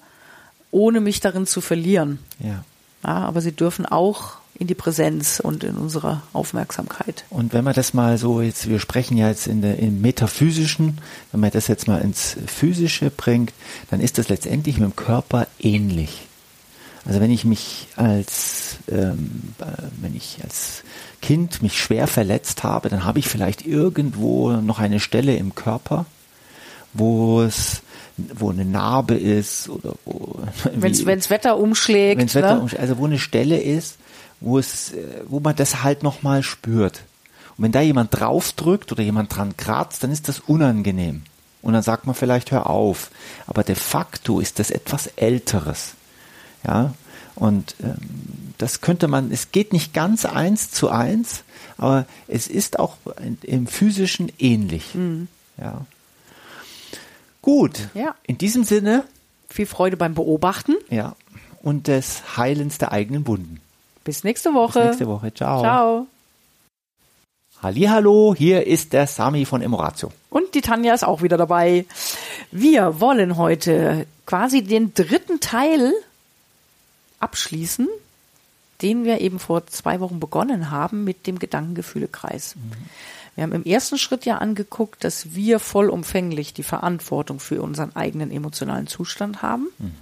ohne 0.71 1.01
mich 1.01 1.21
darin 1.21 1.47
zu 1.47 1.61
verlieren. 1.61 2.19
ja. 2.39 2.65
Ja, 3.03 3.15
aber 3.25 3.41
sie 3.41 3.53
dürfen 3.53 3.87
auch 3.87 4.35
in 4.61 4.67
die 4.67 4.75
Präsenz 4.75 5.41
und 5.41 5.65
in 5.65 5.77
unsere 5.77 6.21
Aufmerksamkeit. 6.35 7.25
Und 7.31 7.55
wenn 7.55 7.65
man 7.65 7.73
das 7.73 7.95
mal 7.95 8.19
so 8.19 8.43
jetzt, 8.43 8.69
wir 8.69 8.79
sprechen 8.79 9.17
ja 9.17 9.29
jetzt 9.29 9.47
in 9.47 9.63
der, 9.63 9.79
im 9.79 10.03
Metaphysischen, 10.03 10.99
wenn 11.33 11.41
man 11.41 11.51
das 11.51 11.67
jetzt 11.67 11.89
mal 11.89 12.03
ins 12.03 12.37
Physische 12.47 13.11
bringt, 13.11 13.55
dann 13.91 14.01
ist 14.01 14.19
das 14.19 14.29
letztendlich 14.29 14.77
mit 14.77 14.85
dem 14.85 14.97
Körper 14.97 15.47
ähnlich. 15.59 16.27
Also 17.07 17.21
wenn 17.21 17.31
ich 17.31 17.47
mich 17.47 17.89
als, 17.97 18.77
ähm, 18.91 19.55
äh, 19.61 19.65
wenn 20.03 20.15
ich 20.15 20.41
als 20.45 20.83
Kind 21.23 21.63
mich 21.63 21.81
schwer 21.81 22.07
verletzt 22.07 22.63
habe, 22.63 22.91
dann 22.91 23.07
habe 23.07 23.19
ich 23.19 23.29
vielleicht 23.29 23.67
irgendwo 23.67 24.53
noch 24.53 24.79
eine 24.79 25.01
Stelle 25.01 25.37
im 25.37 25.55
Körper, 25.55 26.05
wo 26.93 27.41
es 27.41 27.81
wo 28.35 28.51
eine 28.51 28.67
Narbe 28.67 29.15
ist 29.15 29.71
oder 29.71 29.95
wo 30.05 30.41
wenn 30.75 30.93
es 30.93 31.31
Wetter 31.31 31.57
umschlägt, 31.57 32.21
wenn's 32.21 32.35
Wetter 32.35 32.57
ne? 32.57 32.61
umschlägt, 32.61 32.83
also 32.83 32.99
wo 32.99 33.07
eine 33.07 33.19
Stelle 33.19 33.59
ist, 33.59 33.97
wo 34.41 34.59
es 34.59 34.93
äh, 34.93 35.23
wo 35.27 35.41
man 35.41 35.57
das 35.57 35.83
halt 35.83 36.03
noch 36.03 36.23
mal 36.23 36.43
spürt. 36.43 37.03
Und 37.57 37.65
wenn 37.65 37.73
da 37.73 37.81
jemand 37.81 38.19
draufdrückt 38.19 38.91
oder 38.93 39.03
jemand 39.03 39.37
dran 39.37 39.57
kratzt, 39.57 40.03
dann 40.03 40.11
ist 40.11 40.29
das 40.29 40.41
unangenehm. 40.41 41.23
Und 41.63 41.75
dann 41.75 41.83
sagt 41.83 42.07
man 42.07 42.15
vielleicht 42.15 42.53
hör 42.53 42.71
auf, 42.71 43.11
aber 43.47 43.65
de 43.65 43.75
facto 43.75 44.41
ist 44.41 44.59
das 44.59 44.71
etwas 44.71 45.09
älteres. 45.17 45.95
Ja? 46.67 46.95
Und 47.35 47.75
ähm, 47.83 47.97
das 48.59 48.81
könnte 48.81 49.09
man, 49.09 49.31
es 49.31 49.53
geht 49.53 49.73
nicht 49.73 49.93
ganz 49.93 50.25
eins 50.25 50.71
zu 50.71 50.91
eins, 50.91 51.43
aber 51.77 52.07
es 52.29 52.47
ist 52.47 52.79
auch 52.79 52.97
im 53.43 53.67
physischen 53.67 54.31
ähnlich. 54.39 54.95
Mhm. 54.95 55.29
Ja. 55.59 55.87
Gut. 57.43 57.89
Ja. 57.95 58.15
In 58.27 58.39
diesem 58.39 58.65
Sinne. 58.65 59.05
Viel 59.49 59.67
Freude 59.67 59.97
beim 59.97 60.15
Beobachten. 60.15 60.77
Ja. 60.91 61.17
Und 61.63 61.89
des 61.89 62.37
Heilens 62.37 62.79
der 62.79 62.93
eigenen 62.93 63.27
Wunden. 63.27 63.61
Bis 64.11 64.25
nächste 64.25 64.53
Woche. 64.55 64.81
Bis 64.81 64.89
nächste 64.89 65.07
Woche. 65.07 65.33
Ciao. 65.33 65.61
Ciao. 65.61 66.07
Hallo, 67.63 68.35
hier 68.37 68.67
ist 68.67 68.93
der 68.93 69.07
Sami 69.07 69.45
von 69.45 69.63
Emoratio. 69.63 70.11
Und 70.31 70.53
die 70.57 70.63
Tanja 70.63 70.93
ist 70.95 71.05
auch 71.05 71.23
wieder 71.23 71.37
dabei. 71.37 71.87
Wir 72.51 72.99
wollen 72.99 73.37
heute 73.37 74.09
quasi 74.27 74.65
den 74.65 74.95
dritten 74.95 75.39
Teil 75.39 75.93
abschließen, 77.21 77.87
den 78.83 79.05
wir 79.05 79.21
eben 79.21 79.39
vor 79.39 79.69
zwei 79.69 80.01
Wochen 80.01 80.19
begonnen 80.19 80.73
haben 80.73 81.05
mit 81.05 81.29
dem 81.29 81.39
Gedankengefühlekreis. 81.39 82.57
Mhm. 82.57 82.73
Wir 83.37 83.45
haben 83.45 83.53
im 83.53 83.65
ersten 83.65 83.97
Schritt 83.97 84.25
ja 84.25 84.39
angeguckt, 84.39 85.05
dass 85.05 85.37
wir 85.37 85.61
vollumfänglich 85.61 86.53
die 86.53 86.65
Verantwortung 86.65 87.39
für 87.39 87.63
unseren 87.63 87.95
eigenen 87.95 88.33
emotionalen 88.33 88.89
Zustand 88.89 89.41
haben. 89.41 89.69
Mhm. 89.79 89.93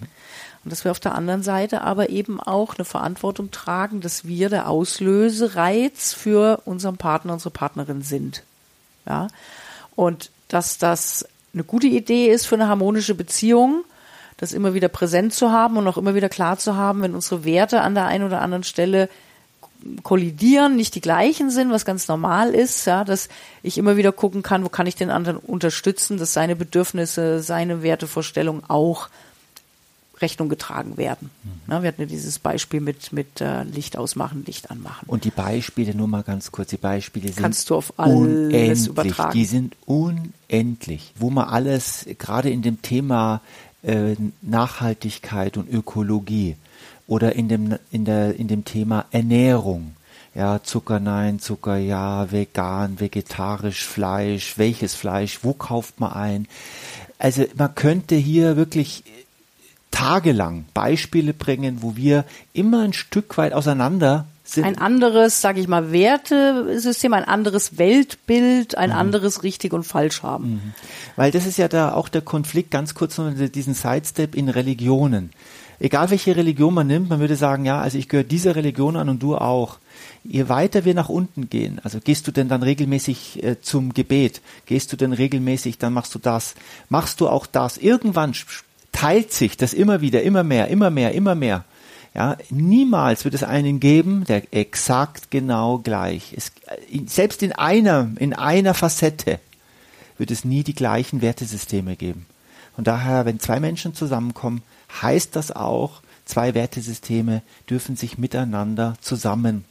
Und 0.65 0.73
dass 0.73 0.85
wir 0.85 0.91
auf 0.91 1.01
der 1.01 1.15
anderen 1.15 1.43
Seite 1.43 1.83
aber 1.83 2.11
eben 2.11 2.41
auch 2.41 2.75
eine 2.75 2.85
Verantwortung 2.85 3.51
tragen, 3.51 4.01
dass 4.01 4.27
wir 4.27 4.49
der 4.49 4.69
Auslösereiz 4.69 6.13
für 6.13 6.63
unseren 6.65 6.97
Partner, 6.97 7.33
unsere 7.33 7.51
Partnerin 7.51 8.03
sind. 8.03 8.43
Ja. 9.07 9.29
Und 9.95 10.31
dass 10.49 10.79
das 10.79 11.27
eine 11.55 11.65
gute 11.65 11.87
Idee 11.87 12.29
ist 12.29 12.47
für 12.47 12.57
eine 12.57 12.69
harmonische 12.69 13.15
Beziehung, 13.15 13.85
das 14.37 14.53
immer 14.53 14.75
wieder 14.75 14.89
präsent 14.89 15.35
zu 15.35 15.51
haben 15.51 15.77
und 15.77 15.89
auch 15.89 15.97
immer 15.97 16.15
wieder 16.15 16.29
klar 16.29 16.59
zu 16.59 16.77
haben, 16.77 17.03
wenn 17.03 17.15
unsere 17.15 17.45
Werte 17.45 17.81
an 17.81 17.95
der 17.95 18.07
einen 18.07 18.25
oder 18.25 18.41
anderen 18.41 18.65
Stelle 18.65 19.09
kollidieren, 20.03 20.77
nicht 20.77 20.95
die 20.95 21.01
gleichen 21.01 21.51
sind, 21.51 21.71
was 21.71 21.85
ganz 21.85 22.09
normal 22.09 22.55
ist, 22.55 22.85
ja, 22.87 23.05
dass 23.05 23.29
ich 23.63 23.79
immer 23.79 23.97
wieder 23.97 24.13
gucken 24.13 24.43
kann, 24.43 24.65
wo 24.65 24.69
kann 24.69 24.87
ich 24.87 24.97
den 24.97 25.11
anderen 25.11 25.39
unterstützen, 25.39 26.19
dass 26.19 26.33
seine 26.33 26.57
Bedürfnisse, 26.57 27.41
seine 27.43 27.83
Wertevorstellungen 27.83 28.65
auch 28.69 29.09
Rechnung 30.21 30.49
getragen 30.49 30.97
werden. 30.97 31.31
Mhm. 31.45 31.73
Ja, 31.73 31.83
wir 31.83 31.89
hatten 31.89 32.03
ja 32.03 32.07
dieses 32.07 32.39
Beispiel 32.39 32.81
mit, 32.81 33.13
mit 33.13 33.41
äh, 33.41 33.63
Licht 33.65 33.97
ausmachen, 33.97 34.45
Licht 34.47 34.71
anmachen. 34.71 35.07
Und 35.09 35.25
die 35.25 35.31
Beispiele, 35.31 35.95
nur 35.95 36.09
mal 36.09 36.23
ganz 36.23 36.53
kurz, 36.53 36.71
die 36.71 36.77
Beispiele 36.77 37.29
sind 37.29 37.43
Kannst 37.43 37.71
du 37.71 37.77
auf 37.77 37.93
alles 37.99 38.17
unendlich. 38.17 38.87
übertragen. 38.89 39.33
Die 39.33 39.45
sind 39.45 39.77
unendlich, 39.87 41.13
wo 41.17 41.31
man 41.31 41.49
alles, 41.49 42.07
gerade 42.19 42.51
in 42.51 42.63
dem 42.63 42.83
Thema 42.83 43.41
äh, 43.83 44.17
Nachhaltigkeit 44.43 45.57
und 45.57 45.69
Ökologie 45.73 46.57
oder 47.07 47.35
in 47.35 47.49
dem, 47.49 47.79
in 47.91 48.05
der, 48.05 48.35
in 48.37 48.49
dem 48.49 48.65
Thema 48.65 49.07
Ernährung. 49.11 49.95
Ja, 50.35 50.63
Zucker 50.63 51.01
nein, 51.01 51.41
Zucker 51.41 51.79
ja, 51.79 52.31
vegan, 52.31 53.01
vegetarisch, 53.01 53.85
Fleisch, 53.87 54.57
welches 54.57 54.95
Fleisch, 54.95 55.41
wo 55.43 55.53
kauft 55.53 55.99
man 56.01 56.13
ein? 56.13 56.49
Also 57.19 57.45
man 57.57 57.75
könnte 57.75 58.15
hier 58.15 58.57
wirklich 58.57 59.03
tagelang 59.91 60.65
Beispiele 60.75 61.33
bringen, 61.35 61.79
wo 61.81 61.97
wir 61.97 62.25
immer 62.53 62.83
ein 62.83 62.93
Stück 62.93 63.39
weit 63.39 63.53
auseinander 63.53 64.27
sind. 64.45 64.65
Ein 64.65 64.79
anderes, 64.79 65.41
sage 65.41 65.61
ich 65.61 65.69
mal, 65.69 65.93
Wertesystem, 65.93 67.13
ein 67.13 67.25
anderes 67.25 67.79
Weltbild, 67.79 68.77
ein 68.77 68.91
mhm. 68.91 68.97
anderes 68.97 69.43
richtig 69.43 69.73
und 69.73 69.85
falsch 69.85 70.23
haben. 70.23 70.51
Mhm. 70.51 70.75
Weil 71.17 71.31
das 71.31 71.47
ist 71.47 71.59
ja 71.59 71.69
da 71.69 71.93
auch 71.93 72.09
der 72.09 72.23
Konflikt, 72.23 72.71
ganz 72.71 72.95
kurz 72.95 73.19
noch 73.19 73.33
diesen 73.33 73.75
Sidestep 73.75 74.35
in 74.35 74.49
Religionen. 74.49 75.31
Egal 75.81 76.11
welche 76.11 76.35
Religion 76.35 76.75
man 76.75 76.89
nimmt, 76.89 77.09
man 77.09 77.21
würde 77.21 77.37
sagen, 77.37 77.65
ja, 77.65 77.81
also 77.81 77.99
ich 77.99 78.09
gehöre 78.09 78.25
dieser 78.25 78.57
Religion 78.57 78.97
an 78.97 79.09
und 79.09 79.23
du 79.23 79.37
auch. 79.37 79.79
Je 80.25 80.49
weiter 80.49 80.85
wir 80.85 80.95
nach 80.95 81.09
unten 81.09 81.49
gehen, 81.49 81.81
also 81.85 82.01
gehst 82.01 82.27
du 82.27 82.33
denn 82.33 82.49
dann 82.49 82.63
regelmäßig 82.63 83.43
äh, 83.43 83.61
zum 83.61 83.95
Gebet, 83.95 84.43
gehst 84.67 84.93
du 84.93 84.97
denn 84.97 85.13
regelmäßig, 85.13 85.79
dann 85.79 85.93
machst 85.93 86.15
du 86.15 86.19
das, 86.19 86.55
machst 86.89 87.21
du 87.21 87.29
auch 87.29 87.47
das. 87.47 87.79
Irgendwann 87.79 88.35
teilt 88.99 89.33
sich 89.33 89.57
das 89.57 89.75
immer 89.75 90.01
wieder, 90.01 90.25
immer 90.25 90.43
mehr, 90.43 90.67
immer 90.67 90.91
mehr, 90.91 91.13
immer 91.13 91.37
mehr. 91.37 91.65
Ja, 92.15 92.37
niemals 92.51 93.25
wird 93.25 93.35
es 93.35 93.45
einen 93.45 93.79
geben, 93.79 94.25
der 94.25 94.53
exakt 94.53 95.31
genau 95.31 95.79
gleich 95.79 96.33
ist. 96.33 96.53
Selbst 97.07 97.45
in 97.45 97.53
einer, 97.53 98.11
in 98.19 98.35
einer 98.35 98.75
Facette 98.75 99.39
wird 100.17 100.33
es 100.33 100.45
nie 100.45 100.65
die 100.65 100.75
gleichen 100.75 101.23
Wertesysteme 101.23 101.95
geben. 101.95 102.27
Von 102.75 102.83
daher, 102.83 103.25
wenn 103.25 103.39
zwei 103.39 103.61
Menschen 103.61 103.95
zusammenkommen, 103.95 104.63
heißt 105.01 105.37
das 105.37 105.53
auch, 105.53 106.03
zwei 106.25 106.55
Wertesysteme 106.55 107.43
dürfen 107.71 107.95
sich 107.95 108.19
miteinander 108.19 108.97
zusammen 109.01 109.65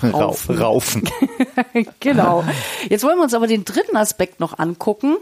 raufen. 0.00 0.56
raufen. 0.56 1.10
genau. 2.00 2.44
Jetzt 2.88 3.02
wollen 3.02 3.18
wir 3.18 3.24
uns 3.24 3.34
aber 3.34 3.48
den 3.48 3.64
dritten 3.64 3.96
Aspekt 3.96 4.38
noch 4.38 4.56
angucken, 4.60 5.16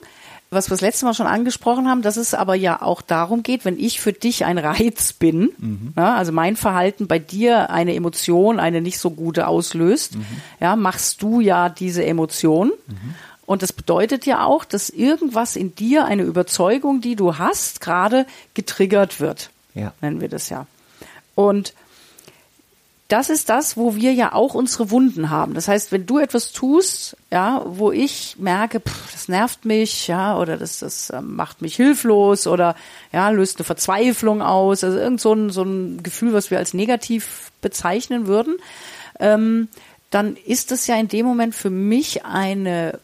was 0.51 0.69
wir 0.69 0.75
das 0.75 0.81
letzte 0.81 1.05
Mal 1.05 1.15
schon 1.15 1.29
angesprochen 1.29 1.89
haben, 1.89 2.03
dass 2.03 2.17
es 2.17 2.35
aber 2.35 2.57
ja 2.57 2.83
auch 2.83 3.03
darum 3.03 3.45
geht, 3.45 3.65
wenn 3.65 3.79
ich 3.79 4.01
für 4.01 4.13
dich 4.13 4.45
ein 4.45 4.59
Reiz 4.59 5.13
bin, 5.13 5.53
mhm. 5.59 5.93
ja, 5.97 6.17
also 6.17 6.33
mein 6.33 6.57
Verhalten 6.57 7.07
bei 7.07 7.21
dir 7.21 7.71
eine 7.71 7.95
Emotion, 7.95 8.59
eine 8.59 8.81
nicht 8.81 8.99
so 8.99 9.11
gute 9.11 9.47
auslöst, 9.47 10.17
mhm. 10.17 10.27
ja, 10.59 10.75
machst 10.75 11.23
du 11.23 11.41
ja 11.41 11.69
diese 11.69 12.05
Emotion. 12.05 12.73
Mhm. 12.89 13.15
Und 13.47 13.63
das 13.63 13.73
bedeutet 13.73 14.27
ja 14.27 14.45
auch, 14.45 14.65
dass 14.65 14.91
irgendwas 14.91 15.57
in 15.57 15.75
dir, 15.75 16.05
eine 16.05 16.23
Überzeugung, 16.23 17.01
die 17.01 17.17
du 17.17 17.39
hast, 17.39 17.81
gerade 17.81 18.27
getriggert 18.55 19.19
wird. 19.19 19.51
Ja. 19.75 19.93
Nennen 20.01 20.21
wir 20.21 20.29
das 20.29 20.49
ja. 20.51 20.67
Und 21.35 21.75
das 23.13 23.29
ist 23.29 23.49
das, 23.49 23.77
wo 23.77 23.97
wir 23.97 24.13
ja 24.13 24.33
auch 24.33 24.55
unsere 24.55 24.91
Wunden 24.91 25.31
haben. 25.31 25.55
Das 25.55 25.67
heißt, 25.67 25.91
wenn 25.91 26.07
du 26.07 26.19
etwas 26.19 26.53
tust, 26.53 27.17
ja, 27.33 27.63
wo 27.67 27.91
ich 27.91 28.37
merke, 28.39 28.81
pff, 28.81 29.13
das 29.13 29.29
nervt 29.29 29.65
mich, 29.65 30.07
ja, 30.07 30.39
oder 30.39 30.57
das, 30.57 30.79
das 30.79 31.11
äh, 31.11 31.21
macht 31.21 31.61
mich 31.61 31.75
hilflos 31.75 32.47
oder 32.47 32.77
ja, 33.13 33.29
löst 33.31 33.59
eine 33.59 33.65
Verzweiflung 33.65 34.43
aus, 34.43 34.85
also 34.85 34.97
irgend 34.97 35.21
so 35.21 35.33
ein, 35.33 35.51
so 35.51 35.63
ein 35.63 36.03
Gefühl, 36.03 36.33
was 36.33 36.53
wir 36.53 36.59
als 36.59 36.73
negativ 36.73 37.51
bezeichnen 37.61 38.29
würden, 38.29 38.59
ähm, 39.19 39.69
dann 40.11 40.37
ist 40.37 40.71
das 40.71 40.87
ja 40.87 40.97
in 40.97 41.09
dem 41.09 41.27
Moment 41.27 41.55
für 41.55 41.71
mich 41.71 42.25
eine 42.25 43.01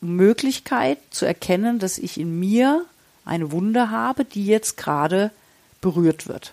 Möglichkeit 0.00 0.98
zu 1.10 1.26
erkennen, 1.26 1.80
dass 1.80 1.98
ich 1.98 2.20
in 2.20 2.38
mir 2.38 2.84
eine 3.24 3.50
Wunde 3.50 3.90
habe, 3.90 4.24
die 4.24 4.46
jetzt 4.46 4.76
gerade 4.76 5.32
berührt 5.80 6.28
wird. 6.28 6.52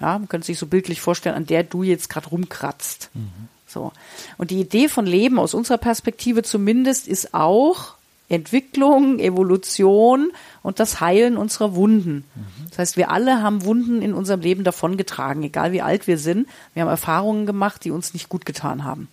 Ja, 0.00 0.18
man 0.18 0.28
könnte 0.28 0.46
sich 0.46 0.58
so 0.58 0.66
bildlich 0.66 1.00
vorstellen, 1.00 1.36
an 1.36 1.46
der 1.46 1.62
du 1.62 1.82
jetzt 1.82 2.08
gerade 2.08 2.28
rumkratzt. 2.28 3.10
Mhm. 3.14 3.48
So. 3.66 3.92
Und 4.36 4.50
die 4.50 4.60
Idee 4.60 4.88
von 4.88 5.06
Leben 5.06 5.38
aus 5.38 5.54
unserer 5.54 5.78
Perspektive 5.78 6.42
zumindest 6.42 7.08
ist 7.08 7.34
auch 7.34 7.94
Entwicklung, 8.28 9.18
Evolution 9.18 10.32
und 10.62 10.80
das 10.80 11.00
Heilen 11.00 11.36
unserer 11.36 11.74
Wunden. 11.74 12.24
Mhm. 12.34 12.68
Das 12.70 12.78
heißt, 12.78 12.96
wir 12.96 13.10
alle 13.10 13.42
haben 13.42 13.64
Wunden 13.64 14.02
in 14.02 14.14
unserem 14.14 14.40
Leben 14.40 14.64
davongetragen, 14.64 15.42
egal 15.42 15.72
wie 15.72 15.82
alt 15.82 16.06
wir 16.06 16.18
sind. 16.18 16.48
Wir 16.74 16.82
haben 16.82 16.88
Erfahrungen 16.88 17.46
gemacht, 17.46 17.84
die 17.84 17.90
uns 17.90 18.12
nicht 18.12 18.28
gut 18.28 18.44
getan 18.44 18.84
haben. 18.84 19.08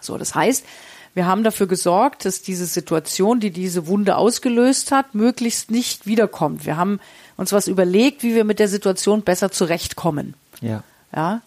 So, 0.00 0.16
das 0.16 0.34
heißt, 0.34 0.64
wir 1.18 1.26
haben 1.26 1.42
dafür 1.42 1.66
gesorgt, 1.66 2.24
dass 2.26 2.42
diese 2.42 2.64
Situation, 2.64 3.40
die 3.40 3.50
diese 3.50 3.88
Wunde 3.88 4.14
ausgelöst 4.14 4.92
hat, 4.92 5.16
möglichst 5.16 5.68
nicht 5.68 6.06
wiederkommt. 6.06 6.64
Wir 6.64 6.76
haben 6.76 7.00
uns 7.36 7.52
was 7.52 7.66
überlegt, 7.66 8.22
wie 8.22 8.36
wir 8.36 8.44
mit 8.44 8.60
der 8.60 8.68
Situation 8.68 9.22
besser 9.22 9.50
zurechtkommen. 9.50 10.34
Ja. 10.60 10.84
Ja. 11.12 11.40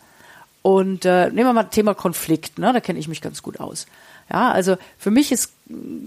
Und 0.61 1.05
äh, 1.05 1.27
nehmen 1.27 1.47
wir 1.47 1.53
mal 1.53 1.63
Thema 1.63 1.93
Konflikt, 1.93 2.59
ne? 2.59 2.73
da 2.73 2.81
kenne 2.81 2.99
ich 2.99 3.07
mich 3.07 3.21
ganz 3.21 3.41
gut 3.41 3.61
aus. 3.61 3.85
Ja, 4.29 4.51
also 4.51 4.75
für 4.97 5.09
mich 5.09 5.31
ist 5.31 5.53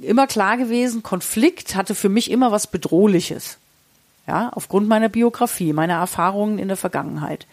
immer 0.03 0.27
klar 0.27 0.59
gewesen, 0.59 1.03
Konflikt 1.03 1.75
hatte 1.75 1.95
für 1.95 2.11
mich 2.11 2.31
immer 2.31 2.53
was 2.53 2.67
Bedrohliches. 2.67 3.57
Ja, 4.27 4.51
aufgrund 4.51 4.89
meiner 4.89 5.09
Biografie, 5.09 5.73
meiner 5.73 5.95
Erfahrungen 5.95 6.59
in 6.59 6.69
der 6.69 6.77
Vergangenheit. 6.77 7.47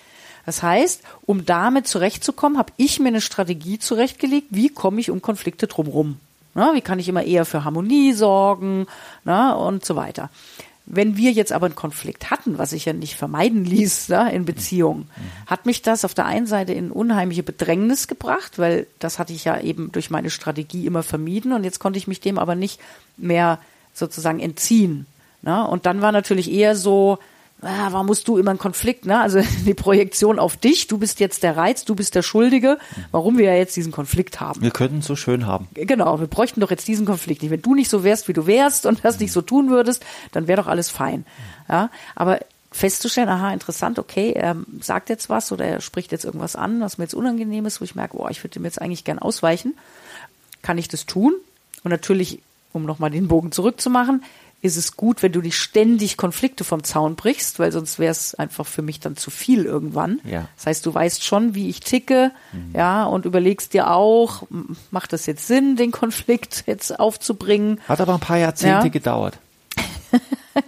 Das 0.45 0.63
heißt, 0.63 1.01
um 1.25 1.45
damit 1.45 1.87
zurechtzukommen, 1.87 2.57
habe 2.57 2.73
ich 2.77 2.99
mir 2.99 3.09
eine 3.09 3.21
Strategie 3.21 3.79
zurechtgelegt, 3.79 4.47
wie 4.51 4.69
komme 4.69 4.99
ich 4.99 5.11
um 5.11 5.21
Konflikte 5.21 5.67
drumherum. 5.67 6.17
Na, 6.53 6.73
wie 6.73 6.81
kann 6.81 6.99
ich 6.99 7.07
immer 7.07 7.23
eher 7.23 7.45
für 7.45 7.63
Harmonie 7.63 8.11
sorgen 8.13 8.87
na, 9.23 9.53
und 9.53 9.85
so 9.85 9.95
weiter. 9.95 10.29
Wenn 10.85 11.15
wir 11.15 11.31
jetzt 11.31 11.53
aber 11.53 11.67
einen 11.67 11.75
Konflikt 11.75 12.31
hatten, 12.31 12.57
was 12.57 12.71
sich 12.71 12.85
ja 12.85 12.91
nicht 12.91 13.15
vermeiden 13.15 13.63
ließ 13.63 14.09
ne, 14.09 14.33
in 14.33 14.43
Beziehungen, 14.43 15.09
hat 15.47 15.65
mich 15.65 15.81
das 15.81 16.03
auf 16.03 16.13
der 16.13 16.25
einen 16.25 16.47
Seite 16.47 16.73
in 16.73 16.91
unheimliche 16.91 17.43
Bedrängnis 17.43 18.07
gebracht, 18.07 18.59
weil 18.59 18.87
das 18.99 19.17
hatte 19.17 19.31
ich 19.31 19.45
ja 19.45 19.61
eben 19.61 19.91
durch 19.93 20.09
meine 20.09 20.29
Strategie 20.29 20.85
immer 20.85 21.03
vermieden 21.03 21.53
und 21.53 21.63
jetzt 21.63 21.79
konnte 21.79 21.97
ich 21.97 22.07
mich 22.07 22.19
dem 22.19 22.37
aber 22.37 22.55
nicht 22.55 22.81
mehr 23.15 23.59
sozusagen 23.93 24.39
entziehen. 24.39 25.05
Und 25.43 25.85
dann 25.85 26.01
war 26.01 26.11
natürlich 26.11 26.51
eher 26.51 26.75
so, 26.75 27.17
ah, 27.61 27.87
warum 27.91 28.07
musst 28.07 28.27
du 28.27 28.37
immer 28.37 28.51
einen 28.51 28.59
Konflikt, 28.59 29.05
ne? 29.05 29.19
Also 29.19 29.41
die 29.65 29.73
Projektion 29.73 30.39
auf 30.39 30.57
dich, 30.57 30.87
du 30.87 30.97
bist 30.97 31.19
jetzt 31.19 31.43
der 31.43 31.57
Reiz, 31.57 31.85
du 31.85 31.95
bist 31.95 32.15
der 32.15 32.21
Schuldige, 32.21 32.77
warum 33.11 33.37
wir 33.37 33.45
ja 33.45 33.55
jetzt 33.55 33.75
diesen 33.75 33.91
Konflikt 33.91 34.39
haben. 34.39 34.61
Wir 34.61 34.71
könnten 34.71 34.99
es 34.99 35.05
so 35.05 35.15
schön 35.15 35.45
haben. 35.45 35.67
Genau, 35.73 36.19
wir 36.19 36.27
bräuchten 36.27 36.59
doch 36.59 36.71
jetzt 36.71 36.87
diesen 36.87 37.05
Konflikt 37.05 37.41
nicht. 37.41 37.51
Wenn 37.51 37.61
du 37.61 37.75
nicht 37.75 37.89
so 37.89 38.03
wärst, 38.03 38.27
wie 38.27 38.33
du 38.33 38.47
wärst 38.47 38.85
und 38.85 39.03
das 39.03 39.19
nicht 39.19 39.31
so 39.31 39.41
tun 39.41 39.69
würdest, 39.69 40.03
dann 40.31 40.47
wäre 40.47 40.61
doch 40.61 40.67
alles 40.67 40.89
fein. 40.89 41.25
Ja, 41.69 41.89
aber 42.15 42.39
festzustellen, 42.71 43.29
aha, 43.29 43.51
interessant, 43.53 43.99
okay, 43.99 44.31
er 44.31 44.55
sagt 44.79 45.09
jetzt 45.09 45.29
was 45.29 45.51
oder 45.51 45.65
er 45.65 45.81
spricht 45.81 46.11
jetzt 46.11 46.25
irgendwas 46.25 46.55
an, 46.55 46.79
was 46.79 46.97
mir 46.97 47.03
jetzt 47.03 47.13
unangenehm 47.13 47.65
ist, 47.65 47.81
wo 47.81 47.85
ich 47.85 47.95
merke, 47.95 48.17
boah, 48.17 48.31
ich 48.31 48.43
würde 48.43 48.59
ihm 48.59 48.65
jetzt 48.65 48.81
eigentlich 48.81 49.03
gern 49.03 49.19
ausweichen. 49.19 49.75
Kann 50.61 50.77
ich 50.77 50.87
das 50.87 51.05
tun? 51.05 51.33
Und 51.83 51.91
natürlich, 51.91 52.39
um 52.71 52.85
nochmal 52.85 53.09
den 53.09 53.27
Bogen 53.27 53.51
zurückzumachen, 53.51 54.23
ist 54.61 54.77
es 54.77 54.95
gut, 54.95 55.23
wenn 55.23 55.31
du 55.31 55.41
nicht 55.41 55.57
ständig 55.57 56.17
Konflikte 56.17 56.63
vom 56.63 56.83
Zaun 56.83 57.15
brichst, 57.15 57.57
weil 57.59 57.71
sonst 57.71 57.97
wäre 57.97 58.11
es 58.11 58.35
einfach 58.35 58.65
für 58.67 58.81
mich 58.83 58.99
dann 58.99 59.15
zu 59.17 59.31
viel 59.31 59.65
irgendwann. 59.65 60.19
Ja. 60.23 60.47
Das 60.55 60.67
heißt, 60.67 60.85
du 60.85 60.93
weißt 60.93 61.23
schon, 61.23 61.55
wie 61.55 61.67
ich 61.69 61.79
ticke, 61.79 62.31
ja, 62.73 63.03
und 63.05 63.25
überlegst 63.25 63.73
dir 63.73 63.89
auch, 63.91 64.43
macht 64.91 65.13
das 65.13 65.25
jetzt 65.25 65.47
Sinn, 65.47 65.75
den 65.77 65.91
Konflikt 65.91 66.63
jetzt 66.67 66.99
aufzubringen? 66.99 67.79
Hat 67.87 68.01
aber 68.01 68.13
ein 68.13 68.19
paar 68.19 68.37
Jahrzehnte 68.37 68.85
Ja. 68.85 68.91
gedauert, 68.91 69.39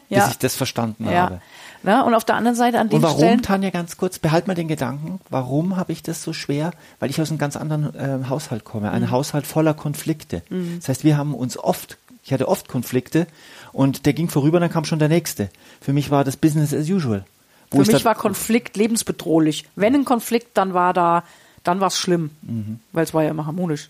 Ja. 0.10 0.24
bis 0.26 0.32
ich 0.34 0.38
das 0.40 0.56
verstanden 0.56 1.06
ja. 1.06 1.24
habe. 1.24 1.42
Na, 1.86 2.04
und 2.04 2.14
auf 2.14 2.24
der 2.24 2.36
anderen 2.36 2.56
Seite 2.56 2.80
an 2.80 2.88
den 2.88 2.96
Und 2.96 3.02
warum, 3.04 3.18
Stellen. 3.20 3.42
Tanja, 3.42 3.70
ganz 3.70 3.98
kurz, 3.98 4.18
behalt 4.18 4.48
mal 4.48 4.54
den 4.56 4.70
Gedanken, 4.70 5.20
warum 5.30 5.76
habe 5.76 5.92
ich 5.92 6.02
das 6.02 6.24
so 6.24 6.32
schwer? 6.32 6.72
Weil 7.02 7.10
ich 7.10 7.20
aus 7.20 7.30
einem 7.30 7.40
ganz 7.40 7.58
anderen 7.58 7.94
äh, 7.94 8.30
Haushalt 8.30 8.64
komme, 8.64 8.88
Mhm. 8.88 8.94
ein 8.96 9.12
Haushalt 9.12 9.46
voller 9.46 9.74
Konflikte. 9.74 10.44
Das 10.80 10.88
heißt, 10.88 11.04
wir 11.04 11.18
haben 11.18 11.34
uns 11.36 11.58
oft, 11.58 11.98
ich 12.24 12.32
hatte 12.34 12.48
oft 12.48 12.68
Konflikte 12.68 13.27
und 13.72 14.06
der 14.06 14.13
ging 14.13 14.30
vorüber, 14.30 14.60
dann 14.60 14.72
kam 14.72 14.86
schon 14.86 15.00
der 15.00 15.10
nächste. 15.10 15.50
Für 15.82 15.94
mich 15.94 16.10
war 16.12 16.24
das 16.24 16.38
Business 16.38 16.74
as 16.74 16.89
usual. 16.89 17.25
Für 17.72 17.80
mich 17.80 18.06
war 18.06 18.15
Konflikt 18.15 18.77
lebensbedrohlich. 18.77 19.65
Wenn 19.75 19.96
ein 19.96 20.06
Konflikt, 20.06 20.56
dann 20.58 20.74
war 20.74 20.94
da, 20.94 21.24
dann 21.63 21.80
war 21.80 21.88
es 21.88 21.98
schlimm, 21.98 22.30
Mhm. 22.44 22.80
weil 22.92 23.03
es 23.03 23.13
war 23.13 23.24
ja 23.24 23.32
immer 23.32 23.46
harmonisch. 23.48 23.89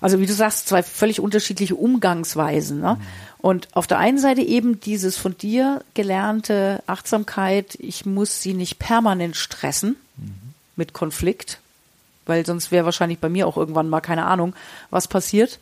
Also 0.00 0.20
wie 0.20 0.26
du 0.26 0.34
sagst, 0.34 0.68
zwei 0.68 0.82
völlig 0.82 1.20
unterschiedliche 1.20 1.74
Umgangsweisen. 1.74 2.80
Ne? 2.80 3.00
Und 3.38 3.68
auf 3.74 3.86
der 3.86 3.98
einen 3.98 4.18
Seite 4.18 4.42
eben 4.42 4.78
dieses 4.80 5.16
von 5.16 5.36
dir 5.38 5.82
gelernte 5.94 6.82
Achtsamkeit, 6.86 7.76
ich 7.80 8.04
muss 8.04 8.42
sie 8.42 8.52
nicht 8.52 8.78
permanent 8.78 9.36
stressen 9.36 9.96
mit 10.76 10.92
Konflikt, 10.92 11.60
weil 12.26 12.44
sonst 12.44 12.70
wäre 12.70 12.84
wahrscheinlich 12.84 13.20
bei 13.20 13.28
mir 13.28 13.46
auch 13.46 13.56
irgendwann 13.56 13.88
mal 13.88 14.00
keine 14.00 14.26
Ahnung, 14.26 14.54
was 14.90 15.08
passiert. 15.08 15.58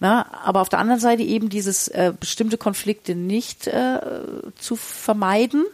Na, 0.00 0.26
aber 0.44 0.62
auf 0.62 0.68
der 0.68 0.78
anderen 0.78 1.00
Seite 1.00 1.22
eben 1.22 1.48
dieses 1.48 1.88
äh, 1.88 2.12
bestimmte 2.18 2.58
Konflikte 2.58 3.14
nicht 3.14 3.66
äh, 3.66 4.00
zu 4.58 4.76
vermeiden. 4.76 5.64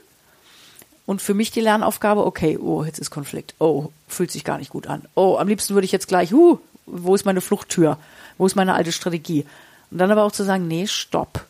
Und 1.06 1.22
für 1.22 1.34
mich 1.34 1.50
die 1.50 1.60
Lernaufgabe, 1.60 2.24
okay, 2.24 2.58
oh, 2.58 2.84
jetzt 2.84 2.98
ist 2.98 3.10
Konflikt. 3.10 3.54
Oh, 3.58 3.90
fühlt 4.06 4.30
sich 4.30 4.44
gar 4.44 4.58
nicht 4.58 4.70
gut 4.70 4.86
an. 4.86 5.02
Oh, 5.14 5.36
am 5.38 5.48
liebsten 5.48 5.74
würde 5.74 5.84
ich 5.84 5.92
jetzt 5.92 6.08
gleich, 6.08 6.32
huh, 6.32 6.58
wo 6.86 7.14
ist 7.14 7.24
meine 7.24 7.40
Fluchttür? 7.40 7.98
Wo 8.38 8.46
ist 8.46 8.56
meine 8.56 8.74
alte 8.74 8.92
Strategie? 8.92 9.44
Und 9.90 9.98
dann 9.98 10.10
aber 10.10 10.24
auch 10.24 10.32
zu 10.32 10.44
sagen, 10.44 10.68
nee, 10.68 10.86
stopp. 10.86 11.44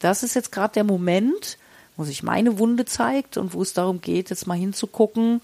Das 0.00 0.22
ist 0.22 0.34
jetzt 0.34 0.52
gerade 0.52 0.74
der 0.74 0.84
Moment, 0.84 1.58
wo 1.96 2.04
sich 2.04 2.22
meine 2.22 2.58
Wunde 2.58 2.84
zeigt 2.84 3.36
und 3.36 3.54
wo 3.54 3.62
es 3.62 3.74
darum 3.74 4.00
geht, 4.00 4.30
jetzt 4.30 4.46
mal 4.46 4.58
hinzugucken 4.58 5.40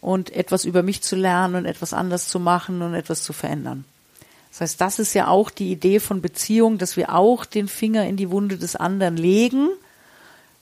und 0.00 0.30
etwas 0.30 0.64
über 0.64 0.82
mich 0.82 1.02
zu 1.02 1.16
lernen 1.16 1.56
und 1.56 1.66
etwas 1.66 1.92
anders 1.92 2.28
zu 2.28 2.40
machen 2.40 2.82
und 2.82 2.94
etwas 2.94 3.22
zu 3.22 3.32
verändern. 3.32 3.84
Das 4.50 4.62
heißt, 4.62 4.80
das 4.80 4.98
ist 4.98 5.14
ja 5.14 5.28
auch 5.28 5.50
die 5.50 5.70
Idee 5.70 6.00
von 6.00 6.22
Beziehung, 6.22 6.78
dass 6.78 6.96
wir 6.96 7.14
auch 7.14 7.44
den 7.44 7.68
Finger 7.68 8.06
in 8.06 8.16
die 8.16 8.30
Wunde 8.30 8.58
des 8.58 8.76
anderen 8.76 9.16
legen. 9.16 9.68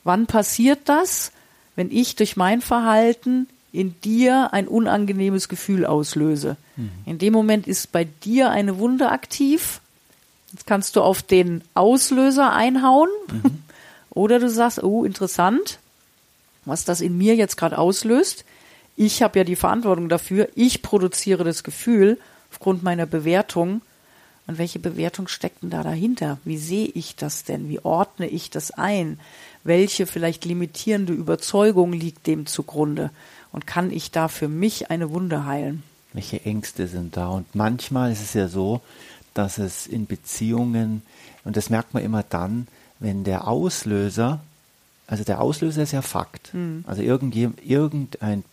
Wann 0.03 0.27
passiert 0.27 0.79
das? 0.85 1.31
Wenn 1.75 1.91
ich 1.91 2.15
durch 2.15 2.35
mein 2.35 2.61
Verhalten 2.61 3.47
in 3.71 3.99
dir 4.01 4.53
ein 4.53 4.67
unangenehmes 4.67 5.47
Gefühl 5.47 5.85
auslöse. 5.85 6.57
In 7.05 7.17
dem 7.17 7.33
Moment 7.33 7.67
ist 7.67 7.91
bei 7.91 8.05
dir 8.05 8.49
eine 8.49 8.79
Wunde 8.79 9.09
aktiv. 9.09 9.81
Jetzt 10.51 10.65
kannst 10.65 10.95
du 10.95 11.01
auf 11.01 11.21
den 11.21 11.61
Auslöser 11.73 12.53
einhauen. 12.53 13.09
Oder 14.09 14.39
du 14.39 14.49
sagst, 14.49 14.81
oh, 14.83 15.03
interessant, 15.03 15.79
was 16.65 16.85
das 16.85 17.01
in 17.01 17.17
mir 17.17 17.35
jetzt 17.35 17.57
gerade 17.57 17.77
auslöst. 17.77 18.43
Ich 18.99 19.23
habe 19.23 19.39
ja 19.39 19.45
die 19.45 19.55
Verantwortung 19.55 20.09
dafür. 20.09 20.49
Ich 20.55 20.81
produziere 20.81 21.43
das 21.43 21.63
Gefühl 21.63 22.19
aufgrund 22.51 22.83
meiner 22.83 23.05
Bewertung. 23.05 23.81
Und 24.45 24.57
welche 24.57 24.79
Bewertung 24.79 25.27
steckt 25.27 25.61
denn 25.63 25.69
da 25.69 25.83
dahinter? 25.83 26.39
Wie 26.43 26.57
sehe 26.57 26.87
ich 26.87 27.15
das 27.15 27.43
denn? 27.43 27.69
Wie 27.69 27.79
ordne 27.79 28.27
ich 28.27 28.49
das 28.49 28.71
ein? 28.71 29.19
Welche 29.63 30.05
vielleicht 30.05 30.43
limitierende 30.43 31.13
Überzeugung 31.13 31.93
liegt 31.93 32.27
dem 32.27 32.45
zugrunde? 32.45 33.11
Und 33.51 33.65
kann 33.65 33.91
ich 33.91 34.11
da 34.11 34.27
für 34.27 34.47
mich 34.47 34.91
eine 34.91 35.11
Wunde 35.11 35.45
heilen? 35.45 35.83
welche 36.13 36.43
Ängste 36.43 36.87
sind 36.87 37.17
da. 37.17 37.29
Und 37.29 37.53
manchmal 37.55 38.11
ist 38.11 38.21
es 38.21 38.33
ja 38.33 38.47
so, 38.47 38.81
dass 39.33 39.57
es 39.57 39.87
in 39.87 40.05
Beziehungen, 40.05 41.01
und 41.43 41.55
das 41.55 41.69
merkt 41.69 41.93
man 41.93 42.03
immer 42.03 42.23
dann, 42.23 42.67
wenn 42.99 43.23
der 43.23 43.47
Auslöser, 43.47 44.41
also 45.07 45.23
der 45.23 45.41
Auslöser 45.41 45.83
ist 45.83 45.91
ja 45.91 46.01
Fakt. 46.01 46.51
Also 46.85 47.01
irgendje, 47.01 47.53
irgendein, 47.63 48.43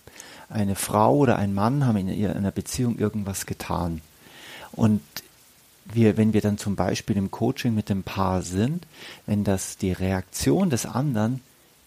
eine 0.49 0.75
Frau 0.77 1.17
oder 1.17 1.37
ein 1.37 1.55
Mann 1.55 1.87
haben 1.87 1.97
in 1.97 2.27
einer 2.31 2.53
Beziehung 2.53 2.99
irgendwas 2.99 3.47
getan. 3.47 4.01
Und 4.73 5.01
wir, 5.93 6.17
wenn 6.17 6.33
wir 6.33 6.41
dann 6.41 6.59
zum 6.59 6.77
Beispiel 6.77 7.17
im 7.17 7.31
Coaching 7.31 7.75
mit 7.75 7.89
dem 7.89 8.03
Paar 8.03 8.43
sind, 8.43 8.87
wenn 9.27 9.45
das 9.45 9.77
die 9.77 9.93
Reaktion 9.93 10.71
des 10.71 10.87
anderen 10.87 11.41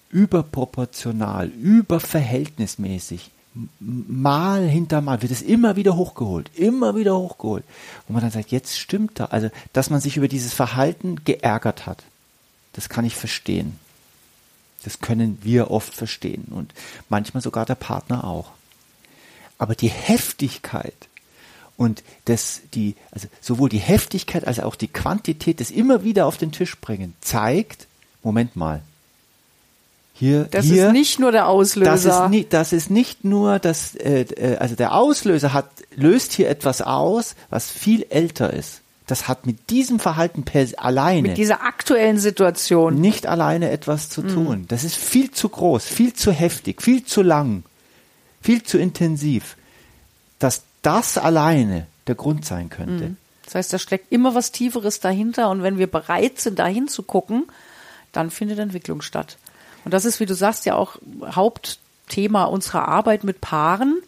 überproportional, 0.09 1.47
überverhältnismäßig, 1.47 3.31
mal 3.79 4.67
hinter 4.67 5.01
mal 5.01 5.21
wird 5.21 5.31
es 5.31 5.41
immer 5.41 5.75
wieder 5.75 5.95
hochgeholt, 5.95 6.49
immer 6.55 6.95
wieder 6.95 7.17
hochgeholt. 7.17 7.63
Wo 8.07 8.13
man 8.13 8.21
dann 8.21 8.31
sagt, 8.31 8.51
jetzt 8.51 8.77
stimmt 8.77 9.19
da. 9.19 9.25
Also, 9.25 9.49
dass 9.73 9.89
man 9.89 10.01
sich 10.01 10.17
über 10.17 10.27
dieses 10.27 10.53
Verhalten 10.53 11.23
geärgert 11.25 11.85
hat, 11.85 12.03
das 12.73 12.89
kann 12.89 13.05
ich 13.05 13.15
verstehen. 13.15 13.77
Das 14.83 14.99
können 14.99 15.39
wir 15.41 15.71
oft 15.71 15.93
verstehen 15.93 16.45
und 16.51 16.73
manchmal 17.09 17.41
sogar 17.41 17.65
der 17.65 17.75
Partner 17.75 18.23
auch. 18.23 18.51
Aber 19.57 19.75
die 19.75 19.89
Heftigkeit 19.89 20.95
und 21.75 22.03
das, 22.25 22.61
die, 22.73 22.95
also 23.11 23.27
sowohl 23.41 23.69
die 23.69 23.77
Heftigkeit 23.79 24.45
als 24.45 24.59
auch 24.59 24.75
die 24.75 24.87
Quantität 24.87 25.59
des 25.59 25.71
immer 25.71 26.03
wieder 26.03 26.25
auf 26.25 26.37
den 26.37 26.51
Tisch 26.51 26.77
bringen 26.77 27.13
zeigt, 27.21 27.87
Moment 28.21 28.55
mal. 28.55 28.81
Hier, 30.13 30.43
Das 30.51 30.65
hier, 30.65 30.87
ist 30.87 30.91
nicht 30.91 31.19
nur 31.19 31.31
der 31.31 31.47
Auslöser. 31.47 31.91
das 31.91 32.05
ist, 32.05 32.29
nicht, 32.29 32.51
das 32.51 32.73
ist 32.73 32.89
nicht 32.89 33.23
nur 33.23 33.59
das, 33.59 33.95
äh, 33.95 34.23
äh, 34.23 34.57
also 34.57 34.75
der 34.75 34.93
Auslöser 34.93 35.53
hat, 35.53 35.69
löst 35.95 36.33
hier 36.33 36.49
etwas 36.49 36.81
aus, 36.81 37.35
was 37.49 37.69
viel 37.69 38.05
älter 38.09 38.51
ist. 38.51 38.81
Das 39.09 39.27
hat 39.27 39.47
mit 39.47 39.71
diesem 39.71 39.99
Verhalten 39.99 40.43
per 40.43 40.67
alleine 40.77 41.29
mit 41.29 41.37
dieser 41.39 41.63
aktuellen 41.63 42.19
Situation. 42.19 42.93
nicht 43.01 43.25
alleine 43.25 43.71
etwas 43.71 44.07
zu 44.07 44.21
tun. 44.21 44.65
Das 44.67 44.83
ist 44.83 44.97
viel 44.97 45.31
zu 45.31 45.49
groß, 45.49 45.83
viel 45.83 46.13
zu 46.13 46.31
heftig, 46.31 46.79
viel 46.83 47.03
zu 47.03 47.23
lang, 47.23 47.63
viel 48.39 48.61
zu 48.61 48.77
intensiv, 48.77 49.57
dass 50.37 50.61
das 50.83 51.17
alleine 51.17 51.87
der 52.05 52.13
Grund 52.13 52.45
sein 52.45 52.69
könnte. 52.69 53.15
Das 53.45 53.55
heißt, 53.55 53.73
da 53.73 53.79
steckt 53.79 54.11
immer 54.11 54.35
was 54.35 54.51
Tieferes 54.51 54.99
dahinter 54.99 55.49
und 55.49 55.63
wenn 55.63 55.79
wir 55.79 55.87
bereit 55.87 56.39
sind, 56.39 56.59
da 56.59 56.67
hinzugucken, 56.67 57.45
dann 58.11 58.29
findet 58.29 58.59
Entwicklung 58.59 59.01
statt. 59.01 59.37
Und 59.85 59.93
das 59.95 60.05
ist, 60.05 60.19
wie 60.19 60.27
du 60.27 60.35
sagst, 60.35 60.67
ja 60.67 60.75
auch 60.75 60.97
Hauptthema 61.25 62.43
unserer 62.43 62.87
Arbeit 62.87 63.23
mit 63.23 63.41
Paaren, 63.41 64.03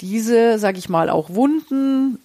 diese, 0.00 0.60
sag 0.60 0.78
ich 0.78 0.88
mal, 0.88 1.10
auch 1.10 1.30
Wunden 1.30 2.20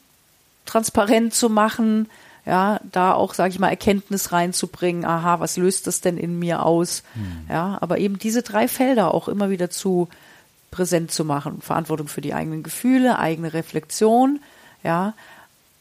transparent 0.66 1.34
zu 1.34 1.50
machen, 1.50 2.10
ja, 2.46 2.80
da 2.92 3.14
auch, 3.14 3.34
sage 3.34 3.52
ich 3.52 3.60
mal, 3.60 3.70
Erkenntnis 3.70 4.32
reinzubringen, 4.32 5.04
aha, 5.04 5.40
was 5.40 5.58
löst 5.58 5.88
das 5.88 6.02
denn 6.02 6.18
in 6.18 6.38
mir 6.38 6.64
aus? 6.64 7.04
Ja, 7.50 7.78
aber 7.82 7.98
eben 7.98 8.20
diese 8.20 8.44
drei 8.44 8.68
Felder 8.68 9.14
auch 9.14 9.28
immer 9.28 9.50
wieder 9.50 9.70
zu 9.70 10.10
präsent 10.70 11.12
zu 11.12 11.26
machen. 11.26 11.62
Verantwortung 11.62 12.08
für 12.08 12.22
die 12.22 12.34
eigenen 12.34 12.62
Gefühle, 12.62 13.18
eigene 13.18 13.54
Reflexion, 13.54 14.40
ja, 14.84 15.14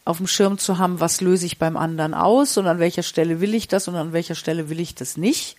auf 0.05 0.17
dem 0.17 0.27
Schirm 0.27 0.57
zu 0.57 0.77
haben, 0.77 0.99
was 0.99 1.21
löse 1.21 1.45
ich 1.45 1.59
beim 1.59 1.77
anderen 1.77 2.13
aus 2.13 2.57
und 2.57 2.67
an 2.67 2.79
welcher 2.79 3.03
Stelle 3.03 3.41
will 3.41 3.53
ich 3.53 3.67
das 3.67 3.87
und 3.87 3.95
an 3.95 4.13
welcher 4.13 4.35
Stelle 4.35 4.69
will 4.69 4.79
ich 4.79 4.95
das 4.95 5.17
nicht. 5.17 5.57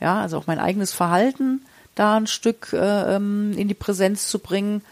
Ja, 0.00 0.20
also 0.20 0.38
auch 0.38 0.46
mein 0.46 0.58
eigenes 0.58 0.92
Verhalten 0.92 1.62
da 1.94 2.16
ein 2.16 2.26
Stück 2.26 2.72
äh, 2.72 3.16
ähm, 3.16 3.52
in 3.56 3.68
die 3.68 3.74
Präsenz 3.74 4.28
zu 4.28 4.38
bringen, 4.38 4.82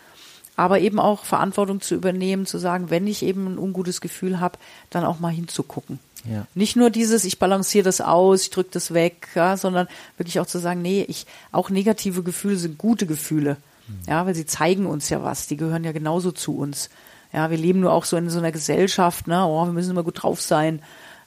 aber 0.56 0.80
eben 0.80 1.00
auch 1.00 1.24
Verantwortung 1.24 1.80
zu 1.80 1.94
übernehmen, 1.94 2.46
zu 2.46 2.58
sagen, 2.58 2.90
wenn 2.90 3.06
ich 3.06 3.22
eben 3.22 3.46
ein 3.46 3.58
ungutes 3.58 4.00
Gefühl 4.00 4.40
habe, 4.40 4.58
dann 4.90 5.04
auch 5.04 5.18
mal 5.18 5.30
hinzugucken. 5.32 5.98
Ja. 6.30 6.46
Nicht 6.54 6.76
nur 6.76 6.90
dieses, 6.90 7.24
ich 7.24 7.38
balanciere 7.38 7.84
das 7.84 8.00
aus, 8.00 8.42
ich 8.42 8.50
drücke 8.50 8.70
das 8.72 8.94
weg, 8.94 9.28
ja, 9.34 9.56
sondern 9.56 9.88
wirklich 10.16 10.38
auch 10.40 10.46
zu 10.46 10.58
sagen, 10.58 10.82
nee, 10.82 11.04
ich, 11.08 11.26
auch 11.50 11.70
negative 11.70 12.22
Gefühle 12.22 12.56
sind 12.56 12.78
gute 12.78 13.06
Gefühle. 13.06 13.56
Mhm. 13.88 13.94
Ja, 14.06 14.26
weil 14.26 14.34
sie 14.34 14.46
zeigen 14.46 14.86
uns 14.86 15.08
ja 15.08 15.22
was, 15.22 15.46
die 15.46 15.56
gehören 15.56 15.84
ja 15.84 15.92
genauso 15.92 16.30
zu 16.30 16.56
uns. 16.56 16.90
Ja, 17.32 17.50
wir 17.50 17.58
leben 17.58 17.80
nur 17.80 17.92
auch 17.92 18.04
so 18.04 18.16
in 18.16 18.28
so 18.30 18.38
einer 18.38 18.52
Gesellschaft, 18.52 19.26
ne, 19.26 19.44
oh, 19.46 19.64
wir 19.64 19.72
müssen 19.72 19.90
immer 19.90 20.02
gut 20.02 20.22
drauf 20.22 20.40
sein. 20.40 20.82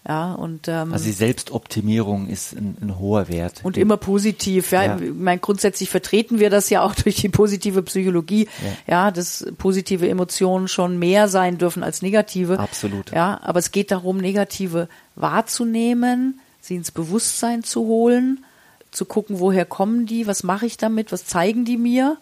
Ja, 0.07 0.33
und, 0.33 0.67
ähm, 0.67 0.93
also 0.93 1.05
die 1.05 1.11
Selbstoptimierung 1.11 2.27
ist 2.27 2.53
ein, 2.53 2.77
ein 2.79 2.99
hoher 2.99 3.27
Wert. 3.27 3.61
Und 3.63 3.75
immer 3.75 3.97
positiv. 3.97 4.71
Ja, 4.71 4.83
ja. 4.83 4.99
Ich 4.99 5.13
meine, 5.13 5.39
grundsätzlich 5.39 5.89
vertreten 5.89 6.37
wir 6.37 6.51
das 6.51 6.69
ja 6.69 6.83
auch 6.83 6.93
durch 7.03 7.15
die 7.15 7.29
positive 7.29 7.81
Psychologie. 7.81 8.47
Ja. 8.87 9.05
ja, 9.05 9.11
dass 9.11 9.47
positive 9.57 10.07
Emotionen 10.07 10.67
schon 10.67 10.99
mehr 10.99 11.27
sein 11.27 11.57
dürfen 11.57 11.81
als 11.81 12.03
negative. 12.03 12.59
Absolut. 12.59 13.11
Ja, 13.11 13.39
aber 13.43 13.57
es 13.57 13.71
geht 13.71 13.89
darum, 13.89 14.17
negative 14.17 14.89
wahrzunehmen, 15.15 16.39
sie 16.61 16.75
ins 16.75 16.91
Bewusstsein 16.91 17.63
zu 17.63 17.81
holen, 17.85 18.45
zu 18.91 19.05
gucken, 19.05 19.39
woher 19.39 19.65
kommen 19.65 20.05
die, 20.05 20.27
was 20.27 20.43
mache 20.43 20.67
ich 20.67 20.77
damit, 20.77 21.11
was 21.11 21.25
zeigen 21.25 21.65
die 21.65 21.77
mir, 21.77 22.17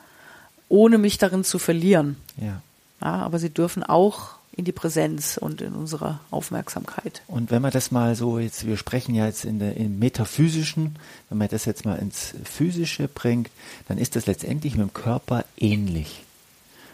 ohne 0.70 0.98
mich 0.98 1.18
darin 1.18 1.44
zu 1.44 1.60
verlieren. 1.60 2.16
Ja. 2.38 2.62
Ja, 3.02 3.16
aber 3.16 3.40
sie 3.40 3.50
dürfen 3.50 3.84
auch 3.84 4.36
in 4.56 4.66
die 4.66 4.72
Präsenz 4.72 5.38
und 5.38 5.62
in 5.62 5.74
unsere 5.74 6.20
Aufmerksamkeit. 6.30 7.24
Und 7.28 7.50
wenn 7.50 7.62
man 7.62 7.72
das 7.72 7.92
mal 7.92 8.16
so 8.16 8.38
jetzt, 8.38 8.68
wir 8.68 8.78
sprechen 8.78 9.16
ja 9.16 9.26
jetzt 9.26 9.46
in 9.46 9.60
der 9.60 9.76
im 9.78 9.98
metaphysischen, 9.98 10.96
wenn 11.30 11.38
man 11.40 11.48
das 11.48 11.66
jetzt 11.66 11.86
mal 11.86 11.96
ins 11.96 12.36
physische 12.44 13.08
bringt, 13.08 13.50
dann 13.88 13.98
ist 13.98 14.16
das 14.16 14.28
letztendlich 14.28 14.76
mit 14.76 14.88
dem 14.88 14.94
Körper 14.94 15.46
ähnlich. 15.58 16.24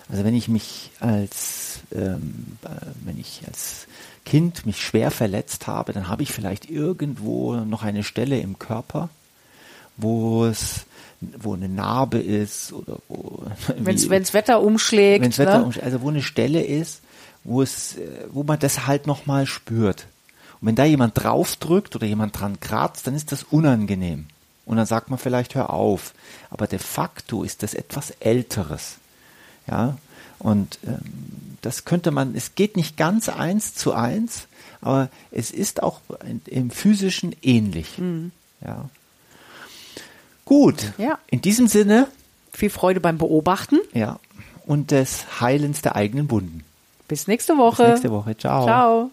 Also 0.09 0.23
wenn 0.23 0.33
ich 0.33 0.47
mich 0.47 0.91
als 0.99 1.81
ähm, 1.93 2.57
äh, 2.63 2.69
wenn 3.05 3.19
ich 3.19 3.43
als 3.45 3.87
Kind 4.25 4.65
mich 4.65 4.81
schwer 4.81 5.11
verletzt 5.11 5.67
habe, 5.67 5.93
dann 5.93 6.07
habe 6.07 6.23
ich 6.23 6.31
vielleicht 6.31 6.69
irgendwo 6.69 7.55
noch 7.55 7.83
eine 7.83 8.03
Stelle 8.03 8.39
im 8.39 8.57
Körper, 8.57 9.09
wo 9.97 10.45
es 10.45 10.85
wo 11.37 11.53
eine 11.53 11.67
Narbe 11.67 12.19
ist 12.19 12.71
oder 12.71 12.99
wo 13.09 13.43
wenn 13.77 14.23
es 14.23 14.33
Wetter 14.33 14.61
umschlägt, 14.61 15.23
wenn's 15.23 15.37
Wetter 15.37 15.59
ne? 15.59 15.65
umschlägt, 15.65 15.85
also 15.85 16.01
wo 16.01 16.09
eine 16.09 16.23
Stelle 16.23 16.63
ist, 16.63 17.01
wo 17.49 17.61
es, 17.61 17.97
äh, 17.97 18.27
wo 18.31 18.43
man 18.43 18.59
das 18.59 18.85
halt 18.87 19.07
nochmal 19.07 19.47
spürt. 19.47 20.05
Und 20.61 20.67
wenn 20.67 20.75
da 20.75 20.85
jemand 20.85 21.21
draufdrückt 21.21 21.95
oder 21.95 22.05
jemand 22.05 22.39
dran 22.39 22.59
kratzt, 22.59 23.07
dann 23.07 23.15
ist 23.15 23.31
das 23.31 23.43
unangenehm. 23.43 24.27
Und 24.65 24.77
dann 24.77 24.85
sagt 24.85 25.09
man 25.09 25.17
vielleicht, 25.17 25.55
hör 25.55 25.71
auf. 25.71 26.13
Aber 26.51 26.67
de 26.67 26.77
facto 26.77 27.43
ist 27.43 27.63
das 27.63 27.73
etwas 27.73 28.11
Älteres. 28.19 28.97
Ja, 29.67 29.97
und 30.37 30.79
ähm, 30.85 30.99
das 31.61 31.85
könnte 31.85 32.11
man, 32.11 32.35
es 32.35 32.55
geht 32.55 32.77
nicht 32.77 32.97
ganz 32.97 33.29
eins 33.29 33.73
zu 33.73 33.93
eins, 33.93 34.47
aber 34.81 35.09
es 35.31 35.51
ist 35.51 35.81
auch 35.83 36.01
im 36.45 36.69
physischen 36.71 37.35
ähnlich. 37.41 37.97
Mhm. 37.97 38.31
Ja. 38.61 38.89
Gut. 40.45 40.93
Ja. 40.97 41.19
In 41.27 41.41
diesem 41.41 41.67
Sinne. 41.67 42.07
Viel 42.51 42.69
Freude 42.69 42.99
beim 42.99 43.17
Beobachten. 43.17 43.79
Ja. 43.93 44.19
Und 44.65 44.91
des 44.91 45.39
Heilens 45.39 45.81
der 45.81 45.95
eigenen 45.95 46.29
Wunden. 46.31 46.63
Bis 47.09 47.27
nächste 47.27 47.57
Woche. 47.57 47.83
Bis 47.83 47.91
nächste 47.91 48.11
Woche. 48.11 48.37
Ciao. 48.37 48.63
Ciao. 48.63 49.11